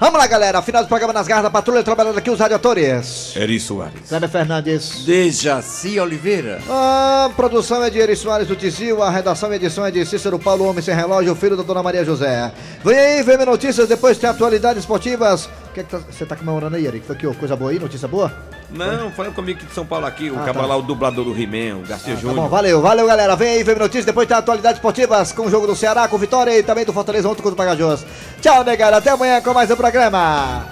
Vamos 0.03 0.19
lá, 0.19 0.27
galera. 0.27 0.61
Final 0.61 0.83
do 0.83 0.89
programa 0.89 1.13
nas 1.13 1.29
garras 1.29 1.45
da 1.45 1.51
patrulha, 1.51 1.81
trabalhando 1.85 2.19
aqui 2.19 2.29
os 2.29 2.41
radiadores. 2.41 3.37
Eri 3.37 3.61
Soares. 3.61 4.09
Kleber 4.09 4.29
Fernandes. 4.29 5.05
Dejaci 5.05 6.01
Oliveira. 6.01 6.59
A 6.69 7.31
produção 7.37 7.85
é 7.85 7.89
de 7.89 8.01
Eri 8.01 8.17
Soares 8.17 8.49
do 8.49 8.57
Tizil, 8.57 9.01
a 9.01 9.09
redação 9.11 9.53
e 9.53 9.55
edição 9.55 9.87
é 9.87 9.93
de 9.93 10.05
Cícero 10.05 10.41
Paulo 10.41 10.69
Homem 10.69 10.83
Sem 10.83 10.93
Relógio, 10.93 11.37
filho 11.37 11.57
da 11.57 11.63
Dona 11.63 11.85
Maria 11.85 12.05
José. 12.05 12.51
Vem 12.85 12.99
aí, 12.99 13.23
vem 13.23 13.47
notícias, 13.47 13.87
depois 13.87 14.19
tem 14.19 14.29
atualidades 14.29 14.83
esportivas. 14.83 15.49
O 15.73 15.75
que 15.75 15.81
é 15.81 15.85
que 15.85 15.91
tá- 15.91 16.01
você 16.11 16.27
tá 16.27 16.37
comemorando 16.37 16.77
aí, 16.77 16.87
Eri? 16.87 17.01
Que 17.01 17.07
foi 17.07 17.17
que, 17.17 17.27
ó, 17.27 17.33
coisa 17.33 17.57
boa 17.57 17.71
aí, 17.71 17.79
notícia 17.79 18.07
boa? 18.07 18.31
Não, 18.69 19.11
falando 19.13 19.35
comigo 19.35 19.59
aqui 19.59 19.67
de 19.67 19.73
São 19.75 19.87
Paulo 19.87 20.05
aqui, 20.05 20.29
o 20.31 20.39
Ah, 20.39 20.53
tá. 20.53 20.67
lá, 20.67 20.77
o 20.77 20.83
dublador 20.83 21.25
do 21.25 21.33
He-Man, 21.33 21.79
o 21.79 21.87
Garcia 21.87 22.15
Tá 22.15 22.21
Júnior. 22.21 22.43
bom, 22.43 22.49
valeu, 22.51 22.83
valeu, 22.83 23.07
galera. 23.07 23.35
Vem 23.37 23.55
aí, 23.57 23.63
vem 23.63 23.75
notícias, 23.77 24.05
depois 24.05 24.29
tem 24.29 24.37
atualidades 24.37 24.77
esportivas 24.77 25.33
com 25.33 25.47
o 25.47 25.51
jogo 25.51 25.67
do 25.67 25.75
Ceará, 25.75 26.07
com 26.09 26.19
vitória 26.19 26.59
e 26.59 26.63
também 26.63 26.85
do 26.85 26.93
Fortaleza 26.93 27.27
ontem 27.27 27.41
contra 27.41 27.55
o 27.55 27.57
Pagajós. 27.57 28.05
Tchau, 28.43 28.63
negada, 28.65 28.99
até 28.99 29.09
amanhã 29.13 29.41
com 29.41 29.55
mais 29.55 29.71
um 29.71 29.77
programa. 29.77 30.67